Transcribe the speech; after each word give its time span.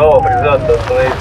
Право, 0.00 0.20
признаться, 0.20 0.74
остановиться. 0.76 1.18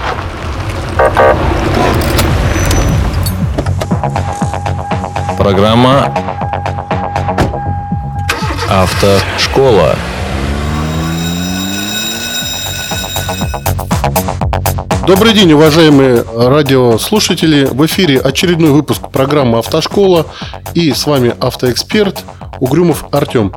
Программа 5.38 6.16
«Автошкола». 8.70 9.96
Добрый 15.05 15.33
день, 15.33 15.51
уважаемые 15.51 16.23
радиослушатели. 16.34 17.66
В 17.66 17.86
эфире 17.86 18.21
очередной 18.21 18.71
выпуск 18.71 19.09
программы 19.09 19.57
«Автошкола». 19.57 20.25
И 20.73 20.93
с 20.93 21.05
вами 21.05 21.36
автоэксперт 21.41 22.23
Угрюмов 22.60 23.05
Артем. 23.12 23.54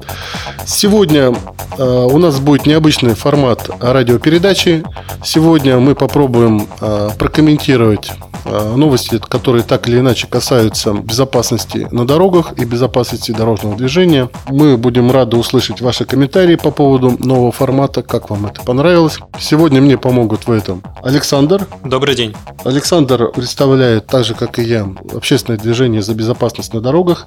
Сегодня 0.66 1.35
э, 1.79 2.09
у 2.11 2.18
нас 2.18 2.39
будет 2.41 2.66
необычный 2.66 3.14
формат 3.14 3.68
радиопередачи. 3.80 4.85
Сегодня 5.25 5.79
мы 5.79 5.95
попробуем 5.95 6.68
э, 6.80 7.11
прокомментировать 7.18 8.13
э, 8.44 8.75
новости, 8.77 9.18
которые 9.18 9.64
так 9.64 9.89
или 9.89 9.99
иначе 9.99 10.27
касаются 10.29 10.93
безопасности 10.93 11.89
на 11.91 12.07
дорогах 12.07 12.53
и 12.57 12.64
безопасности 12.64 13.32
дорожного 13.32 13.77
движения. 13.77 14.29
Мы 14.49 14.77
будем 14.77 15.11
рады 15.11 15.36
услышать 15.36 15.80
ваши 15.80 16.05
комментарии 16.05 16.57
по 16.57 16.71
поводу 16.71 17.16
нового 17.19 17.53
формата, 17.53 18.03
как 18.03 18.30
вам 18.30 18.46
это 18.46 18.63
понравилось. 18.63 19.19
Сегодня 19.39 19.80
мне 19.80 19.99
помогут 19.99 20.46
в 20.46 20.53
этом 20.53 20.82
Александр. 21.03 21.66
Добрый 21.85 22.14
день. 22.14 22.35
Александр 22.64 23.32
представляет, 23.32 24.07
так 24.07 24.25
же 24.25 24.35
как 24.35 24.58
и 24.58 24.63
я, 24.63 24.86
общественное 25.14 25.58
движение 25.58 26.03
за 26.03 26.14
безопасность 26.14 26.72
на 26.72 26.80
дорогах. 26.80 27.27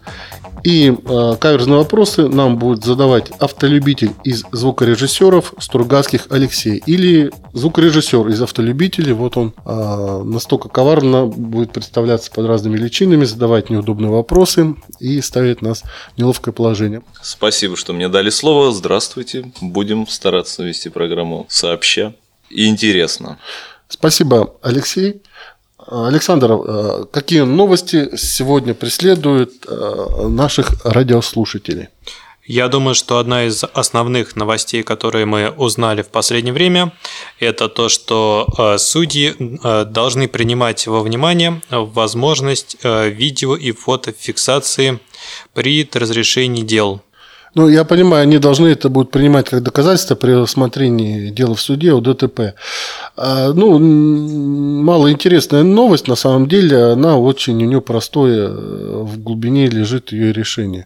И 0.66 0.90
э, 0.90 1.36
каверзные 1.40 1.78
вопросы 1.78 2.28
нам 2.28 2.58
будет 2.58 2.84
задавать 2.84 3.30
автолюбитель 3.38 4.14
из 4.24 4.44
звукорежиссеров 4.52 5.54
Стругацких 5.60 6.26
Алексей. 6.32 6.82
Или 6.88 7.32
звукорежиссер 7.54 8.28
из 8.30 8.42
автолюбителей. 8.42 9.14
Вот 9.14 9.38
он 9.38 9.54
э, 9.64 10.24
настолько 10.26 10.68
коварно 10.68 11.28
будет 11.28 11.72
представляться 11.72 12.32
под 12.32 12.48
разными 12.48 12.78
личинами, 12.78 13.26
задавать 13.26 13.70
неудобные 13.70 14.10
вопросы 14.10 14.76
и 15.00 15.22
ставить 15.22 15.62
нас 15.62 15.84
в 16.16 16.18
неловкое 16.18 16.52
положение. 16.52 17.04
Спасибо, 17.22 17.78
что 17.78 17.94
мне 17.94 18.10
дали 18.10 18.32
слово. 18.32 18.72
Здравствуйте. 18.72 19.52
Будем 19.62 20.08
стараться 20.08 20.64
вести 20.64 20.90
программу 20.90 21.46
сообща 21.48 22.16
и 22.50 22.68
интересно. 22.68 23.38
Спасибо, 23.88 24.56
Алексей. 24.64 25.22
Александр, 25.88 26.52
э, 26.52 27.06
какие 27.12 27.42
новости 27.42 28.10
сегодня 28.18 28.74
преследуют 28.74 29.52
э, 29.68 30.28
наших 30.28 30.84
радиослушателей? 30.84 31.90
Я 32.48 32.68
думаю, 32.68 32.96
что 32.96 33.18
одна 33.18 33.46
из 33.46 33.64
основных 33.64 34.36
новостей, 34.36 34.84
которые 34.84 35.26
мы 35.26 35.50
узнали 35.50 36.02
в 36.02 36.10
последнее 36.10 36.54
время, 36.54 36.92
это 37.40 37.70
то, 37.70 37.90
что 37.90 38.48
э, 38.58 38.78
судьи 38.78 39.36
должны 39.86 40.28
принимать 40.28 40.88
во 40.88 41.02
внимание 41.02 41.62
возможность 41.70 42.78
видео 42.84 43.56
и 43.56 43.72
фотофиксации 43.72 45.00
при 45.54 45.90
разрешении 45.94 46.64
дел. 46.64 47.02
Ну, 47.56 47.70
я 47.70 47.86
понимаю, 47.86 48.24
они 48.24 48.38
должны 48.38 48.68
это 48.68 48.90
будут 48.90 49.12
принимать 49.12 49.50
как 49.50 49.64
доказательство 49.64 50.16
при 50.16 50.34
рассмотрении 50.34 51.30
дела 51.30 51.56
в 51.56 51.62
суде 51.62 51.94
о 51.94 52.02
ДТП. 52.02 52.54
А, 53.18 53.54
ну, 53.54 53.80
малоинтересная 53.80 55.64
новость, 55.64 56.08
на 56.08 56.16
самом 56.16 56.48
деле, 56.48 56.92
она 56.92 57.18
очень 57.18 57.56
у 57.64 57.66
нее 57.66 57.82
простое, 57.82 58.50
э, 58.50 59.02
в 59.04 59.22
глубине 59.22 59.68
лежит 59.68 60.12
ее 60.12 60.34
решение. 60.34 60.86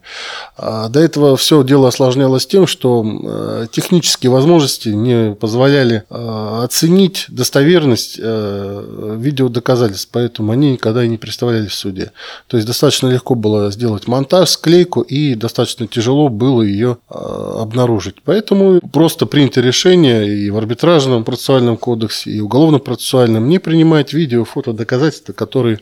А 0.56 0.88
до 0.88 1.00
этого 1.00 1.36
все 1.36 1.64
дело 1.64 1.88
осложнялось 1.88 2.46
тем, 2.46 2.66
что 2.68 3.04
э, 3.04 3.66
технические 3.72 4.30
возможности 4.30 4.90
не 4.90 5.34
позволяли 5.34 6.04
э, 6.08 6.60
оценить 6.62 7.26
достоверность 7.28 8.18
видеодоказательств, 8.18 10.10
поэтому 10.12 10.52
они 10.52 10.72
никогда 10.72 11.04
и 11.04 11.08
не 11.08 11.16
представлялись 11.16 11.70
в 11.70 11.74
суде. 11.74 12.12
То 12.46 12.56
есть 12.56 12.66
достаточно 12.66 13.08
легко 13.08 13.34
было 13.34 13.70
сделать 13.70 14.06
монтаж, 14.06 14.48
склейку, 14.50 15.00
и 15.00 15.34
достаточно 15.34 15.86
тяжело 15.86 16.28
было 16.28 16.62
ее 16.62 16.98
обнаружить. 17.08 18.16
Поэтому 18.24 18.80
просто 18.92 19.26
принято 19.26 19.60
решение 19.60 20.28
и 20.28 20.50
в 20.50 20.56
арбитражном 20.56 21.24
процессуальном 21.24 21.76
кодексе, 21.76 22.19
и 22.26 22.40
уголовно-процессуальном 22.40 23.48
не 23.48 23.58
принимать 23.58 24.12
видео, 24.12 24.44
фото, 24.44 24.72
доказательства, 24.72 25.32
которые 25.32 25.80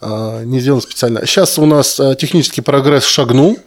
а, 0.00 0.42
не 0.44 0.60
сделаны 0.60 0.82
специально. 0.82 1.26
Сейчас 1.26 1.58
у 1.58 1.66
нас 1.66 1.98
а, 2.00 2.14
технический 2.14 2.60
прогресс 2.60 3.04
шагнул, 3.04 3.58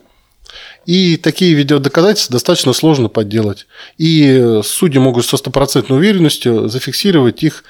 и 0.86 1.18
такие 1.18 1.54
видеодоказательства 1.54 2.34
достаточно 2.34 2.74
сложно 2.74 3.10
подделать. 3.10 3.68
И 3.98 4.62
судьи 4.64 5.00
могут 5.00 5.26
со 5.26 5.36
стопроцентной 5.36 5.98
уверенностью 5.98 6.70
зафиксировать 6.70 7.44
их 7.44 7.66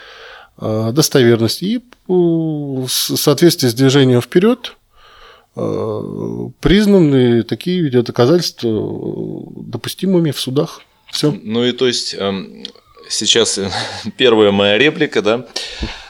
достоверность. 0.59 1.64
И 1.64 1.81
в 2.08 2.88
соответствии 2.88 3.69
с 3.69 3.74
движением 3.74 4.22
вперед 4.22 4.75
Э, 5.59 6.50
признаны 6.59 7.42
такие 7.42 7.81
видеодоказательства 7.81 8.69
допустимыми 9.56 10.30
в 10.30 10.40
судах. 10.40 10.81
Все. 11.12 11.31
Ну 11.31 11.64
и 11.64 11.72
то 11.72 11.88
есть 11.88 12.14
эм, 12.14 12.64
сейчас 13.09 13.59
первая 14.18 14.51
моя 14.51 14.78
реплика, 14.78 15.22
да. 15.22 15.45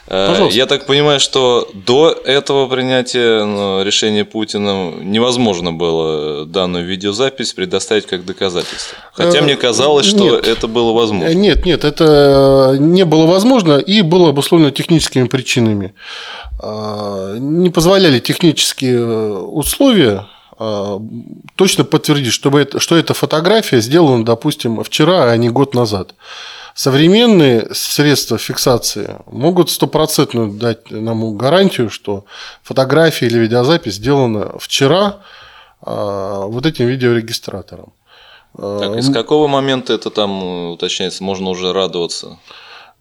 Э, 0.10 0.30
Пожалуйста. 0.30 0.58
Я 0.58 0.66
так 0.68 0.86
понимаю, 0.86 1.20
что 1.20 1.70
до 1.74 2.10
этого 2.12 2.68
принятия 2.68 3.44
ну, 3.44 3.84
решения 3.84 4.24
Путина 4.24 4.92
невозможно 5.02 5.74
было 5.74 6.46
данную 6.46 6.86
видеозапись 6.86 7.54
предоставить 7.54 8.06
как 8.06 8.24
доказательство. 8.26 8.98
Хотя 9.12 9.42
мне 9.42 9.58
казалось, 9.58 10.06
что 10.06 10.24
нет. 10.36 10.48
это 10.48 10.68
было 10.68 10.94
возможно. 10.94 11.34
Нет, 11.34 11.66
нет, 11.66 11.84
это 11.84 12.78
не 12.80 13.04
было 13.04 13.26
возможно 13.26 13.78
и 13.78 14.02
было 14.02 14.30
обусловлено 14.30 14.72
техническими 14.72 15.28
причинами. 15.28 15.94
Не 16.64 17.70
позволяли 17.70 18.20
технические 18.20 19.00
э, 19.00 19.38
условия 19.40 20.26
точно 21.56 21.84
подтвердить, 21.84 22.34
чтобы 22.34 22.62
это, 22.62 22.80
что 22.80 22.98
эта 22.98 23.14
фотография 23.14 23.80
сделана, 23.80 24.26
допустим, 24.26 24.84
вчера, 24.84 25.30
а 25.30 25.38
не 25.38 25.50
год 25.50 25.76
назад. 25.76 26.16
Современные 26.78 27.74
средства 27.74 28.38
фиксации 28.38 29.16
могут 29.26 29.72
стопроцентно 29.72 30.52
дать 30.52 30.92
нам 30.92 31.36
гарантию, 31.36 31.90
что 31.90 32.26
фотография 32.62 33.26
или 33.26 33.40
видеозапись 33.40 33.96
сделана 33.96 34.60
вчера 34.60 35.18
а, 35.82 36.46
вот 36.46 36.68
этим 36.68 36.86
видеорегистратором. 36.86 37.94
Так, 38.56 38.96
из 38.96 39.12
какого 39.12 39.48
момента 39.48 39.92
это 39.92 40.12
там 40.12 40.70
уточняется? 40.70 41.24
Можно 41.24 41.50
уже 41.50 41.74
радоваться? 41.74 42.38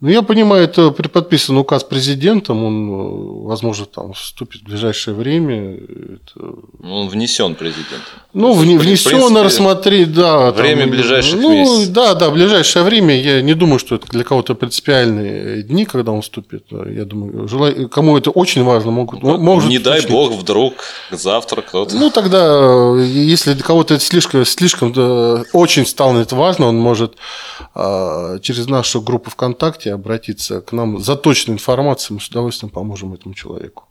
Ну, 0.03 0.11
я 0.11 0.21
понимаю, 0.21 0.65
это 0.65 0.91
подписан 0.91 1.57
указ 1.57 1.83
президентом, 1.83 2.63
он, 2.65 2.91
э, 2.91 3.47
возможно, 3.47 3.87
там 3.87 4.13
вступит 4.13 4.61
в 4.61 4.65
ближайшее 4.65 5.15
время. 5.15 5.75
Это... 5.75 6.55
Он 6.85 7.09
внесен 7.09 7.55
президентом. 7.55 8.13
Ну, 8.35 8.53
в, 8.53 8.59
внесен, 8.59 9.35
рассмотреть, 9.39 10.13
да. 10.13 10.53
Время 10.53 10.83
там, 10.83 10.91
ближайших 10.91 11.41
ну, 11.41 11.51
месяцев. 11.51 11.95
Да, 11.95 12.13
да, 12.13 12.31
ближайшее 12.31 12.83
время. 12.83 13.19
Я 13.19 13.41
не 13.41 13.55
думаю, 13.55 13.79
что 13.79 13.95
это 13.95 14.07
для 14.09 14.23
кого-то 14.23 14.55
принципиальные 14.55 15.63
дни, 15.63 15.87
когда 15.87 16.13
он 16.13 16.21
вступит. 16.21 16.67
Я 16.71 17.07
думаю, 17.07 17.49
желаю, 17.49 17.89
кому 17.89 18.19
это 18.19 18.31
очень 18.31 18.65
важно, 18.65 18.91
могут. 18.91 19.23
Ну, 19.23 19.39
может 19.39 19.71
не 19.71 19.79
дай 19.79 20.07
бог, 20.07 20.33
вдруг 20.33 20.75
завтра 21.11 21.63
кто-то. 21.63 21.97
Ну, 21.97 22.11
тогда, 22.11 23.03
если 23.03 23.55
для 23.55 23.65
кого-то 23.65 23.95
это 23.95 24.05
слишком, 24.05 24.45
слишком 24.45 24.93
да, 24.93 25.45
очень 25.55 25.87
станет 25.87 26.33
важно, 26.33 26.67
он 26.67 26.77
может 26.77 27.15
а, 27.75 28.39
через 28.41 28.67
нашу 28.67 29.01
группу 29.01 29.31
ВКонтакте 29.31 29.86
можете 29.87 29.93
обратиться 29.93 30.61
к 30.61 30.73
нам 30.73 30.99
за 30.99 31.17
точной 31.17 31.55
информацией, 31.55 32.15
мы 32.15 32.21
с 32.21 32.29
удовольствием 32.29 32.71
поможем 32.71 33.15
этому 33.15 33.35
человеку. 33.35 33.85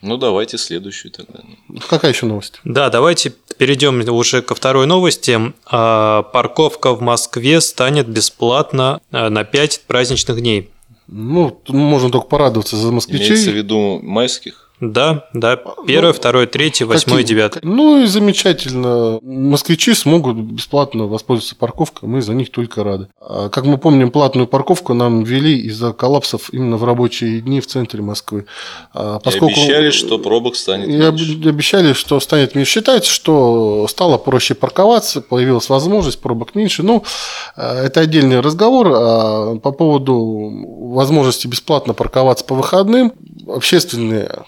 Ну, 0.00 0.16
давайте 0.16 0.58
следующую 0.58 1.10
тогда. 1.10 1.40
Какая 1.88 2.12
еще 2.12 2.26
новость? 2.26 2.60
Да, 2.64 2.88
давайте 2.88 3.32
перейдем 3.58 4.00
уже 4.14 4.42
ко 4.42 4.54
второй 4.54 4.86
новости. 4.86 5.40
А, 5.66 6.22
парковка 6.22 6.94
в 6.94 7.00
Москве 7.00 7.60
станет 7.60 8.06
бесплатна 8.08 9.00
а, 9.10 9.28
на 9.28 9.42
5 9.42 9.82
праздничных 9.88 10.40
дней. 10.40 10.70
Ну, 11.08 11.60
можно 11.68 12.10
только 12.10 12.28
порадоваться 12.28 12.76
за 12.76 12.92
москвичей. 12.92 13.28
Имеется 13.28 13.50
в 13.50 13.54
виду 13.54 13.98
майских? 14.02 14.67
Да, 14.80 15.24
да. 15.32 15.56
Первое, 15.86 16.12
ну, 16.12 16.16
второе, 16.16 16.46
третье, 16.46 16.86
восьмое, 16.86 17.24
девятое. 17.24 17.60
Ну 17.64 18.02
и 18.02 18.06
замечательно. 18.06 19.18
Москвичи 19.22 19.92
смогут 19.92 20.36
бесплатно 20.36 21.06
воспользоваться 21.06 21.56
парковкой, 21.56 22.08
мы 22.08 22.22
за 22.22 22.32
них 22.34 22.52
только 22.52 22.84
рады. 22.84 23.08
А, 23.20 23.48
как 23.48 23.64
мы 23.64 23.78
помним, 23.78 24.10
платную 24.12 24.46
парковку 24.46 24.94
нам 24.94 25.24
ввели 25.24 25.58
из-за 25.62 25.92
коллапсов 25.92 26.52
именно 26.52 26.76
в 26.76 26.84
рабочие 26.84 27.40
дни 27.40 27.60
в 27.60 27.66
центре 27.66 28.02
Москвы. 28.02 28.46
А, 28.94 29.18
поскольку... 29.18 29.58
И 29.58 29.64
обещали, 29.64 29.90
что 29.90 30.18
пробок 30.18 30.54
станет 30.54 30.86
меньше. 30.86 31.24
И 31.44 31.48
обещали, 31.48 31.92
что 31.92 32.20
станет 32.20 32.54
меньше. 32.54 32.72
Считается, 32.72 33.10
что 33.10 33.86
стало 33.88 34.16
проще 34.16 34.54
парковаться, 34.54 35.20
появилась 35.20 35.68
возможность, 35.68 36.20
пробок 36.20 36.54
меньше. 36.54 36.84
Ну, 36.84 37.02
а, 37.56 37.84
это 37.84 38.00
отдельный 38.00 38.40
разговор. 38.40 39.58
По 39.60 39.72
поводу 39.72 40.50
возможности 40.92 41.48
бесплатно 41.48 41.94
парковаться 41.94 42.44
по 42.44 42.54
выходным, 42.54 43.12
общественные 43.48 44.44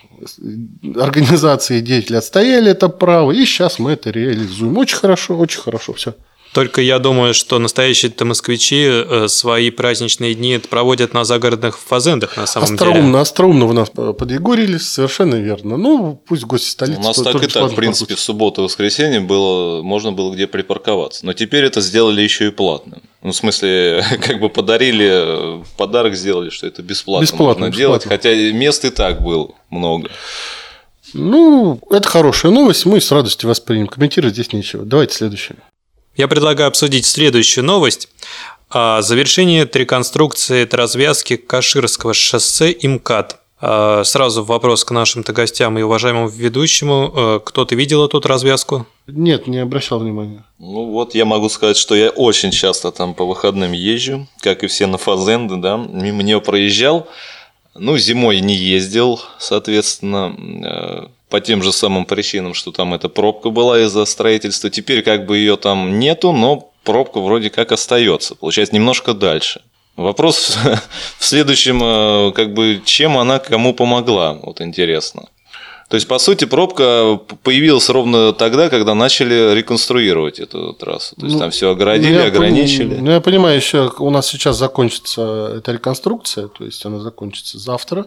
организации 0.96 1.78
и 1.78 1.80
деятели 1.80 2.16
отстояли 2.16 2.70
это 2.70 2.88
право, 2.88 3.32
и 3.32 3.44
сейчас 3.44 3.78
мы 3.78 3.92
это 3.92 4.10
реализуем. 4.10 4.76
Очень 4.78 4.96
хорошо, 4.96 5.38
очень 5.38 5.60
хорошо 5.60 5.92
все. 5.92 6.14
Только 6.52 6.80
я 6.80 6.98
думаю, 6.98 7.32
что 7.32 7.60
настоящие-то 7.60 8.24
москвичи 8.24 8.84
э, 8.84 9.28
свои 9.28 9.70
праздничные 9.70 10.34
дни 10.34 10.58
проводят 10.58 11.14
на 11.14 11.22
загородных 11.24 11.78
фазендах 11.78 12.36
на 12.36 12.46
самом 12.46 12.72
остроумно, 12.74 13.02
деле. 13.02 13.18
Остроумно 13.18 13.66
вы 13.66 13.74
нас 13.74 13.90
подъегорились, 13.90 14.88
совершенно 14.88 15.36
верно. 15.36 15.76
Ну, 15.76 16.20
пусть 16.26 16.42
гости 16.42 16.70
столицы... 16.70 16.98
У 16.98 17.04
нас 17.04 17.16
так 17.22 17.40
и 17.42 17.46
так, 17.46 17.70
в 17.70 17.74
принципе, 17.76 18.16
в 18.16 18.20
субботу 18.20 18.62
и 18.62 18.64
воскресенье 18.64 19.20
было, 19.20 19.82
можно 19.82 20.10
было 20.10 20.34
где 20.34 20.48
припарковаться. 20.48 21.24
Но 21.24 21.34
теперь 21.34 21.64
это 21.64 21.80
сделали 21.80 22.20
еще 22.20 22.48
и 22.48 22.50
платным. 22.50 23.00
Ну, 23.22 23.32
в 23.32 23.36
смысле, 23.36 24.04
как 24.22 24.40
бы 24.40 24.48
подарили, 24.48 25.62
подарок 25.76 26.14
сделали, 26.14 26.50
что 26.50 26.66
это 26.66 26.82
бесплатно, 26.82 27.24
бесплатно 27.24 27.44
можно 27.44 27.66
бесплатно. 27.66 27.78
делать, 27.78 28.04
хотя 28.04 28.34
мест 28.52 28.84
и 28.84 28.90
так 28.90 29.22
было 29.22 29.50
много. 29.68 30.10
Ну, 31.12 31.80
это 31.90 32.08
хорошая 32.08 32.52
новость, 32.52 32.86
мы 32.86 33.00
с 33.00 33.10
радостью 33.10 33.48
воспримем. 33.48 33.88
Комментировать 33.88 34.34
здесь 34.34 34.52
нечего. 34.52 34.84
Давайте 34.84 35.14
следующее. 35.16 35.58
Я 36.16 36.28
предлагаю 36.28 36.68
обсудить 36.68 37.06
следующую 37.06 37.64
новость. 37.64 38.08
О 38.68 39.02
завершении 39.02 39.68
реконструкции 39.72 40.68
развязки 40.70 41.36
Каширского 41.36 42.14
шоссе 42.14 42.70
ИМКАД. 42.70 43.32
А, 43.32 43.39
сразу 43.60 44.42
вопрос 44.42 44.84
к 44.84 44.90
нашим-то 44.90 45.32
гостям 45.32 45.78
и 45.78 45.82
уважаемому 45.82 46.28
ведущему. 46.28 47.12
Э, 47.14 47.40
кто-то 47.44 47.74
видел 47.74 48.04
эту 48.04 48.20
развязку? 48.20 48.86
Нет, 49.06 49.46
не 49.46 49.58
обращал 49.58 49.98
внимания. 49.98 50.44
Ну 50.58 50.86
вот 50.86 51.14
я 51.14 51.24
могу 51.24 51.48
сказать, 51.48 51.76
что 51.76 51.94
я 51.94 52.10
очень 52.10 52.50
часто 52.50 52.90
там 52.90 53.14
по 53.14 53.24
выходным 53.24 53.72
езжу, 53.72 54.26
как 54.40 54.64
и 54.64 54.66
все 54.66 54.86
на 54.86 54.98
Фазенды, 54.98 55.56
да, 55.56 55.76
мимо 55.76 56.22
нее 56.22 56.40
проезжал. 56.40 57.06
Ну, 57.74 57.98
зимой 57.98 58.40
не 58.40 58.54
ездил, 58.54 59.20
соответственно, 59.38 60.34
э, 60.64 61.06
по 61.28 61.40
тем 61.40 61.62
же 61.62 61.72
самым 61.72 62.04
причинам, 62.04 62.54
что 62.54 62.72
там 62.72 62.94
эта 62.94 63.08
пробка 63.08 63.50
была 63.50 63.80
из-за 63.80 64.04
строительства. 64.04 64.70
Теперь 64.70 65.02
как 65.02 65.26
бы 65.26 65.38
ее 65.38 65.56
там 65.56 65.98
нету, 65.98 66.32
но 66.32 66.72
пробка 66.82 67.20
вроде 67.20 67.50
как 67.50 67.72
остается. 67.72 68.34
Получается, 68.34 68.74
немножко 68.74 69.14
дальше. 69.14 69.62
Вопрос 69.96 70.56
в 71.18 71.24
следующем, 71.24 71.80
э, 71.82 72.32
как 72.32 72.54
бы, 72.54 72.80
чем 72.84 73.18
она 73.18 73.38
кому 73.38 73.74
помогла, 73.74 74.34
вот 74.42 74.60
интересно. 74.60 75.28
То 75.90 75.96
есть, 75.96 76.06
по 76.06 76.20
сути, 76.20 76.44
пробка 76.44 77.18
появилась 77.42 77.90
ровно 77.90 78.32
тогда, 78.32 78.70
когда 78.70 78.94
начали 78.94 79.52
реконструировать 79.56 80.38
эту 80.38 80.72
трассу. 80.72 81.16
То 81.16 81.26
есть, 81.26 81.34
ну, 81.34 81.40
там 81.40 81.50
все 81.50 81.70
оградили, 81.70 82.16
ну, 82.16 82.26
ограничили. 82.26 82.94
Пон... 82.94 83.04
Ну, 83.04 83.10
я 83.10 83.20
понимаю, 83.20 83.56
еще 83.56 83.90
у 83.98 84.10
нас 84.10 84.28
сейчас 84.28 84.56
закончится 84.56 85.54
эта 85.56 85.72
реконструкция, 85.72 86.46
то 86.46 86.64
есть, 86.64 86.86
она 86.86 87.00
закончится 87.00 87.58
завтра. 87.58 88.06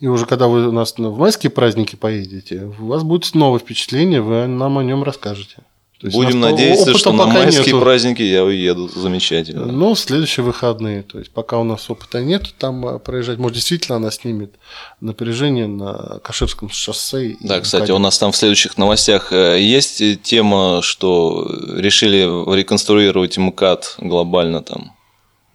И 0.00 0.08
уже 0.08 0.26
когда 0.26 0.48
вы 0.48 0.66
у 0.66 0.72
нас 0.72 0.94
в 0.98 1.16
майские 1.16 1.50
праздники 1.50 1.94
поедете, 1.94 2.72
у 2.80 2.86
вас 2.86 3.04
будет 3.04 3.32
новое 3.36 3.60
впечатление, 3.60 4.20
вы 4.20 4.48
нам 4.48 4.78
о 4.78 4.82
нем 4.82 5.04
расскажете. 5.04 5.58
Будем 6.02 6.40
надеяться, 6.40 6.96
что 6.98 7.12
на 7.12 7.26
майские 7.26 7.66
нету. 7.66 7.80
праздники 7.80 8.22
я 8.22 8.44
уеду 8.44 8.88
замечательно. 8.88 9.66
Ну, 9.66 9.94
в 9.94 9.98
следующие 9.98 10.44
выходные. 10.44 11.02
То 11.02 11.18
есть, 11.18 11.30
пока 11.30 11.58
у 11.58 11.64
нас 11.64 11.88
опыта 11.88 12.20
нет, 12.20 12.54
там 12.58 12.84
а, 12.86 12.98
проезжать, 12.98 13.38
может, 13.38 13.54
действительно 13.54 13.96
она 13.96 14.10
снимет 14.10 14.54
напряжение 15.00 15.66
на 15.66 16.20
Каширском 16.22 16.70
шоссе. 16.70 17.36
Да, 17.40 17.60
кстати, 17.60 17.90
у 17.92 17.98
нас 17.98 18.18
там 18.18 18.32
в 18.32 18.36
следующих 18.36 18.78
новостях 18.78 19.32
э, 19.32 19.60
есть 19.60 20.02
тема, 20.22 20.80
что 20.82 21.46
решили 21.76 22.22
реконструировать 22.56 23.38
МКАД 23.38 23.96
глобально 23.98 24.62
там. 24.62 24.92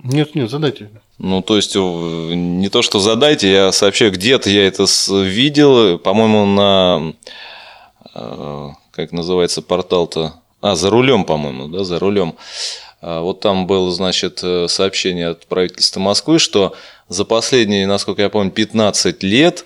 Нет, 0.04 0.36
нет, 0.36 0.50
задайте. 0.50 0.90
Ну, 1.18 1.42
то 1.42 1.56
есть, 1.56 1.76
не 1.76 2.70
то, 2.70 2.82
что 2.84 3.00
задайте, 3.00 3.52
я 3.52 3.72
сообщаю, 3.72 4.12
где-то 4.12 4.50
я 4.50 4.68
это 4.68 4.86
видел, 5.10 5.98
по-моему, 5.98 6.46
на 6.46 7.14
э, 8.14 8.70
как 8.98 9.12
называется 9.12 9.62
портал-то? 9.62 10.34
А, 10.60 10.76
за 10.76 10.90
рулем, 10.90 11.24
по-моему, 11.24 11.68
да, 11.68 11.84
за 11.84 12.00
рулем. 12.00 12.36
А, 13.00 13.22
вот 13.22 13.40
там 13.42 13.68
было, 13.68 13.92
значит, 13.92 14.40
э, 14.44 14.68
сообщение 14.68 15.30
от 15.30 15.46
правительства 15.46 16.00
Москвы, 16.00 16.40
что 16.40 16.76
за 17.08 17.24
последние, 17.24 17.86
насколько 17.86 18.24
я 18.24 18.30
помню, 18.30 18.52
15 18.52 19.22
лет 19.22 19.66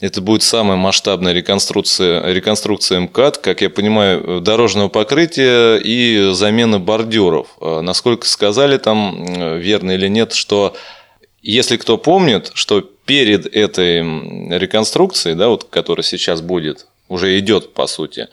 это 0.00 0.20
будет 0.20 0.42
самая 0.42 0.76
масштабная 0.76 1.32
реконструкция, 1.32 2.32
реконструкция 2.32 2.98
МКАД, 2.98 3.38
как 3.38 3.60
я 3.60 3.70
понимаю, 3.70 4.40
дорожного 4.40 4.88
покрытия 4.88 5.76
и 5.76 6.32
замена 6.32 6.80
бордюров. 6.80 7.56
А, 7.60 7.82
насколько 7.82 8.26
сказали 8.26 8.78
там, 8.78 9.24
э, 9.28 9.58
верно 9.58 9.92
или 9.92 10.08
нет, 10.08 10.32
что 10.32 10.74
если 11.40 11.76
кто 11.76 11.98
помнит, 11.98 12.50
что 12.54 12.80
перед 12.80 13.46
этой 13.46 13.98
реконструкцией, 14.58 15.36
да, 15.36 15.48
вот, 15.50 15.64
которая 15.70 16.02
сейчас 16.02 16.40
будет, 16.40 16.88
уже 17.08 17.38
идет, 17.38 17.74
по 17.74 17.86
сути. 17.86 18.28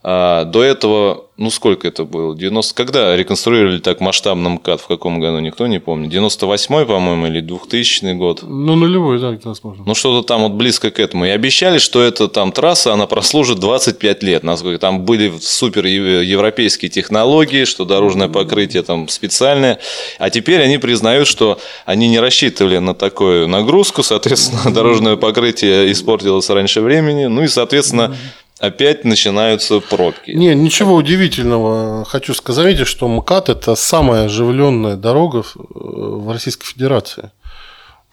А 0.00 0.44
до 0.44 0.62
этого, 0.62 1.24
ну 1.36 1.50
сколько 1.50 1.88
это 1.88 2.04
было? 2.04 2.36
90... 2.36 2.72
Когда 2.74 3.16
реконструировали 3.16 3.78
так 3.78 4.00
масштабно 4.00 4.50
МКАД? 4.50 4.80
В 4.80 4.86
каком 4.86 5.18
году? 5.18 5.40
Никто 5.40 5.66
не 5.66 5.80
помнит. 5.80 6.12
98-й, 6.12 6.86
по-моему, 6.86 7.26
или 7.26 7.40
2000 7.40 8.12
год? 8.14 8.44
Ну, 8.44 8.76
нулевой, 8.76 9.18
да, 9.18 9.36
возможно. 9.42 9.82
Ну, 9.84 9.94
что-то 9.96 10.24
там 10.26 10.42
вот 10.42 10.52
близко 10.52 10.92
к 10.92 11.00
этому. 11.00 11.24
И 11.26 11.30
обещали, 11.30 11.78
что 11.78 12.00
эта 12.00 12.28
там 12.28 12.52
трасса, 12.52 12.92
она 12.92 13.08
прослужит 13.08 13.58
25 13.58 14.22
лет. 14.22 14.44
Насколько 14.44 14.78
там 14.78 15.00
были 15.00 15.32
супер 15.40 15.84
европейские 15.86 16.90
технологии, 16.90 17.64
что 17.64 17.84
дорожное 17.84 18.28
покрытие 18.28 18.84
там 18.84 19.08
специальное. 19.08 19.80
А 20.20 20.30
теперь 20.30 20.62
они 20.62 20.78
признают, 20.78 21.26
что 21.26 21.58
они 21.86 22.08
не 22.08 22.20
рассчитывали 22.20 22.78
на 22.78 22.94
такую 22.94 23.48
нагрузку, 23.48 24.04
соответственно, 24.04 24.72
дорожное 24.72 25.16
покрытие 25.16 25.90
испортилось 25.90 26.48
раньше 26.50 26.82
времени. 26.82 27.26
Ну 27.26 27.42
и, 27.42 27.48
соответственно, 27.48 28.16
опять 28.58 29.04
начинаются 29.04 29.80
пробки. 29.80 30.32
Не, 30.32 30.54
ничего 30.54 30.94
удивительного. 30.94 32.04
Хочу 32.04 32.34
сказать, 32.34 32.86
что 32.86 33.08
МКАД– 33.08 33.48
это 33.50 33.74
самая 33.74 34.26
оживленная 34.26 34.96
дорога 34.96 35.44
в 35.54 36.30
Российской 36.32 36.66
Федерации. 36.66 37.30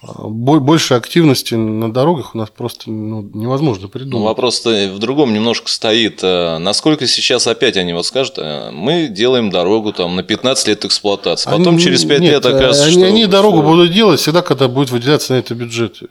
Больше 0.03 0.93
активности 0.93 1.55
на 1.55 1.91
дорогах 1.91 2.35
у 2.35 2.37
нас 2.37 2.49
просто 2.49 2.91
ну, 2.91 3.27
невозможно 3.33 3.87
придумать. 3.87 4.19
Ну, 4.19 4.23
вопрос 4.23 4.63
в 4.63 4.99
другом 4.99 5.33
немножко 5.33 5.69
стоит. 5.69 6.19
А 6.21 6.59
насколько 6.59 7.07
сейчас 7.07 7.47
опять 7.47 7.75
они 7.77 7.93
вот 7.93 8.05
скажут, 8.05 8.35
а 8.37 8.71
мы 8.71 9.07
делаем 9.07 9.49
дорогу 9.49 9.93
там 9.93 10.15
на 10.15 10.21
15 10.21 10.67
лет 10.67 10.85
эксплуатации, 10.85 11.49
потом 11.49 11.75
они, 11.75 11.79
через 11.79 12.03
5 12.05 12.19
нет, 12.19 12.31
лет 12.33 12.45
оказывается, 12.45 12.83
они, 12.83 12.91
что... 12.91 13.05
Они 13.05 13.25
дорогу 13.25 13.63
будут 13.63 13.93
делать 13.93 14.19
всегда, 14.19 14.41
когда 14.43 14.67
будет 14.67 14.91
выделяться 14.91 15.33
на 15.33 15.37
это 15.37 15.55
бюджет. 15.55 16.01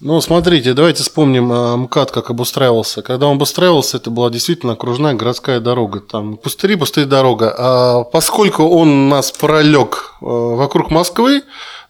Ну, 0.00 0.20
смотрите, 0.20 0.74
давайте 0.74 1.02
вспомним 1.02 1.52
а, 1.52 1.76
МКАД, 1.76 2.10
как 2.10 2.30
обустраивался. 2.30 3.02
Когда 3.02 3.26
он 3.26 3.36
обустраивался, 3.36 3.96
это 3.96 4.10
была 4.10 4.30
действительно 4.30 4.72
окружная 4.72 5.14
городская 5.14 5.60
дорога. 5.60 6.00
Там 6.00 6.36
пустыри, 6.36 6.76
пустые 6.76 7.06
дорога. 7.06 7.54
А 7.56 8.04
поскольку 8.04 8.64
он 8.64 9.08
нас 9.08 9.32
пролег 9.32 10.14
а, 10.20 10.24
вокруг 10.24 10.90
Москвы, 10.90 11.42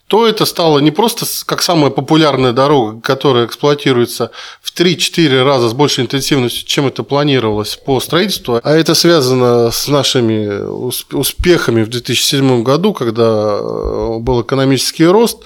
то 0.07 0.27
это 0.27 0.45
стало 0.45 0.79
не 0.79 0.91
просто 0.91 1.25
как 1.45 1.61
самая 1.61 1.89
популярная 1.89 2.51
дорога, 2.51 2.99
которая 3.01 3.45
эксплуатируется 3.45 4.31
в 4.61 4.71
3-4 4.73 5.43
раза 5.43 5.69
с 5.69 5.73
большей 5.73 6.03
интенсивностью, 6.03 6.67
чем 6.67 6.87
это 6.87 7.03
планировалось 7.03 7.77
по 7.77 7.99
строительству, 7.99 8.59
а 8.61 8.75
это 8.75 8.95
связано 8.95 9.71
с 9.71 9.87
нашими 9.87 10.63
успехами 11.15 11.83
в 11.83 11.89
2007 11.89 12.63
году, 12.63 12.93
когда 12.93 13.57
э, 13.59 14.17
был 14.19 14.41
экономический 14.41 15.05
рост, 15.05 15.39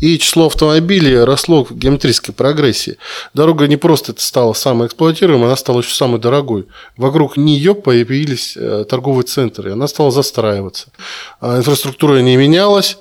и 0.00 0.18
число 0.18 0.46
автомобилей 0.46 1.18
росло 1.18 1.64
в 1.64 1.72
геометрической 1.76 2.34
прогрессии. 2.34 2.96
Дорога 3.34 3.66
не 3.66 3.76
просто 3.76 4.14
стала 4.16 4.52
самой 4.52 4.86
эксплуатируемой, 4.86 5.46
она 5.46 5.56
стала 5.56 5.80
еще 5.80 5.94
самой 5.94 6.20
дорогой. 6.20 6.66
Вокруг 6.96 7.36
нее 7.36 7.74
появились 7.74 8.56
э, 8.56 8.84
торговые 8.88 9.24
центры, 9.24 9.72
она 9.72 9.88
стала 9.88 10.10
застраиваться. 10.10 10.86
А 11.40 11.58
инфраструктура 11.58 12.20
не 12.20 12.36
менялась, 12.36 12.96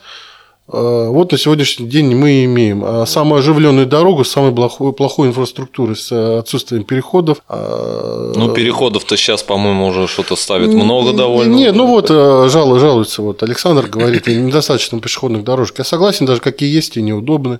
вот 0.68 1.32
на 1.32 1.38
сегодняшний 1.38 1.88
день 1.88 2.16
мы 2.16 2.46
имеем 2.46 2.84
а 2.86 3.06
самую 3.06 3.40
оживленную 3.40 3.86
дорогу, 3.86 4.24
самую 4.24 4.54
плохую, 4.54 4.94
плохую 4.94 5.30
инфраструктуру 5.30 5.96
с 5.96 6.12
э, 6.12 6.38
отсутствием 6.40 6.86
переходов. 6.86 7.40
Ну, 7.50 8.54
переходов-то 8.54 9.18
сейчас, 9.18 9.44
по-моему, 9.44 9.88
уже 9.88 10.08
что-то 10.08 10.36
ставят 10.36 10.70
много 10.70 11.12
довольно. 11.12 11.54
Нет, 11.54 11.76
ну 11.76 11.88
вот 11.88 12.10
э, 12.10 12.50
жал, 12.50 12.80
жалуется, 12.80 13.22
вот 13.22 13.44
Александр 13.44 13.88
говорит, 13.88 14.28
недостаточно 14.28 15.00
пешеходных 15.00 15.44
дорожек. 15.44 15.80
Я 15.80 15.84
согласен, 15.84 16.26
даже 16.26 16.40
какие 16.40 16.74
есть, 16.74 16.96
и 16.96 17.02
неудобны. 17.02 17.60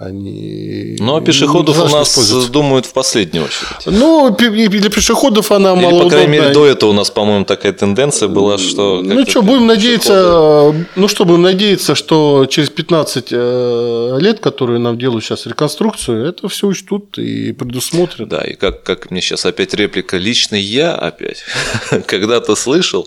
Они 0.00 0.96
ну, 0.98 1.16
а 1.16 1.20
пешеходов 1.20 1.78
у 1.78 1.88
нас 1.88 2.48
думают 2.48 2.86
в 2.86 2.92
последнюю 2.94 3.44
очередь. 3.44 3.84
Ну, 3.84 4.34
для 4.34 4.88
пешеходов 4.88 5.52
она 5.52 5.74
Или, 5.74 5.84
мало 5.84 6.04
по 6.04 6.08
крайней 6.08 6.32
мере, 6.32 6.48
до 6.54 6.64
этого 6.64 6.90
у 6.90 6.92
нас, 6.94 7.10
по-моему, 7.10 7.44
такая 7.44 7.74
тенденция 7.74 8.28
была, 8.28 8.56
что... 8.56 9.02
Ну, 9.02 9.26
что, 9.26 9.42
будем 9.42 9.66
надеяться, 9.66 10.74
ну, 10.96 11.06
что, 11.06 11.26
будем 11.26 11.42
надеяться, 11.42 11.94
что 11.94 12.46
через 12.48 12.70
15 12.70 13.26
э, 13.30 14.18
лет, 14.20 14.40
которые 14.40 14.78
нам 14.78 14.98
делают 14.98 15.22
сейчас 15.22 15.44
реконструкцию, 15.44 16.26
это 16.26 16.48
все 16.48 16.68
учтут 16.68 17.18
и 17.18 17.52
предусмотрят. 17.52 18.26
Да, 18.26 18.40
и 18.40 18.54
как, 18.54 18.82
как 18.82 19.10
мне 19.10 19.20
сейчас 19.20 19.44
опять 19.44 19.74
реплика, 19.74 20.16
лично 20.16 20.54
я 20.54 20.94
опять 20.94 21.44
когда-то 22.06 22.56
слышал 22.56 23.06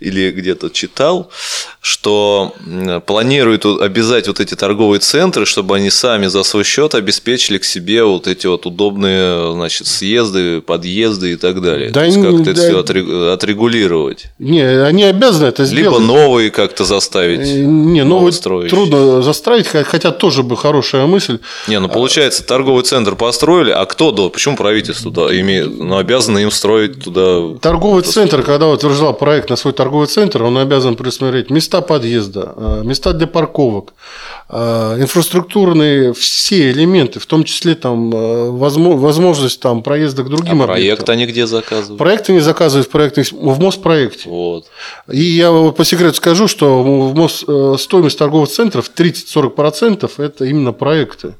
или 0.00 0.30
где-то 0.30 0.70
читал, 0.70 1.30
что 1.82 2.54
планируют 3.06 3.66
обязать 3.66 4.28
вот 4.28 4.40
эти 4.40 4.54
торговые 4.54 5.00
центры, 5.00 5.44
чтобы 5.44 5.76
они 5.76 5.90
сами 5.90 6.21
за 6.26 6.42
свой 6.42 6.64
счет 6.64 6.94
обеспечили 6.94 7.58
к 7.58 7.64
себе 7.64 8.04
вот 8.04 8.26
эти 8.26 8.46
вот 8.46 8.66
удобные 8.66 9.52
значит, 9.52 9.86
съезды, 9.86 10.60
подъезды 10.60 11.32
и 11.32 11.36
так 11.36 11.62
далее. 11.62 11.90
Да, 11.90 12.00
То 12.00 12.06
есть 12.06 12.20
как-то 12.20 12.44
да, 12.44 12.50
это 12.50 12.60
все 12.60 13.32
отрегулировать. 13.32 14.26
Не, 14.38 14.62
они 14.62 15.04
обязаны 15.04 15.46
это 15.46 15.64
сделать. 15.64 15.84
Либо 15.84 15.98
новые 15.98 16.50
как-то 16.50 16.84
заставить. 16.84 17.48
Э, 17.48 17.64
не, 17.64 18.04
новые 18.04 18.32
строить. 18.32 18.70
трудно 18.70 19.22
заставить, 19.22 19.66
хотя 19.66 20.10
тоже 20.10 20.42
бы 20.42 20.56
хорошая 20.56 21.06
мысль. 21.06 21.38
Не, 21.68 21.80
ну 21.80 21.88
получается, 21.88 22.44
торговый 22.44 22.84
центр 22.84 23.16
построили, 23.16 23.70
а 23.70 23.84
кто 23.86 24.10
до? 24.10 24.30
Почему 24.30 24.56
правительство 24.56 25.12
туда 25.12 25.40
имеет, 25.40 25.78
ну, 25.78 25.96
обязано 25.96 26.38
им 26.38 26.50
строить 26.50 27.02
туда? 27.02 27.58
Торговый 27.60 28.02
центр, 28.02 28.42
когда 28.42 28.68
утверждал 28.68 29.14
проект 29.14 29.50
на 29.50 29.56
свой 29.56 29.72
торговый 29.72 30.06
центр, 30.06 30.42
он 30.42 30.58
обязан 30.58 30.96
присмотреть 30.96 31.50
места 31.50 31.80
подъезда, 31.80 32.52
э, 32.56 32.82
места 32.84 33.12
для 33.12 33.26
парковок, 33.26 33.94
э, 34.48 34.96
инфраструктурные 35.00 36.11
все 36.14 36.70
элементы, 36.70 37.20
в 37.20 37.26
том 37.26 37.44
числе 37.44 37.74
там 37.74 38.10
возможность 38.10 39.60
там 39.60 39.82
проезда 39.82 40.22
к 40.22 40.28
другим 40.28 40.62
а 40.62 40.66
проект 40.66 41.08
они 41.08 41.26
где 41.26 41.46
заказывают? 41.46 41.98
Проект 41.98 42.30
они 42.30 42.40
заказывают 42.40 42.88
в, 42.88 42.90
проекте, 42.90 43.22
в 43.22 43.60
МОС-проекте. 43.60 44.28
Вот. 44.28 44.66
И 45.10 45.22
я 45.22 45.50
по 45.50 45.84
секрету 45.84 46.16
скажу, 46.16 46.48
что 46.48 46.82
в 46.82 47.14
МОС, 47.14 47.44
э, 47.46 47.76
стоимость 47.78 48.18
торговых 48.18 48.48
центров 48.48 48.90
30-40% 48.94 50.10
это 50.18 50.44
именно 50.44 50.72
проекты. 50.72 51.34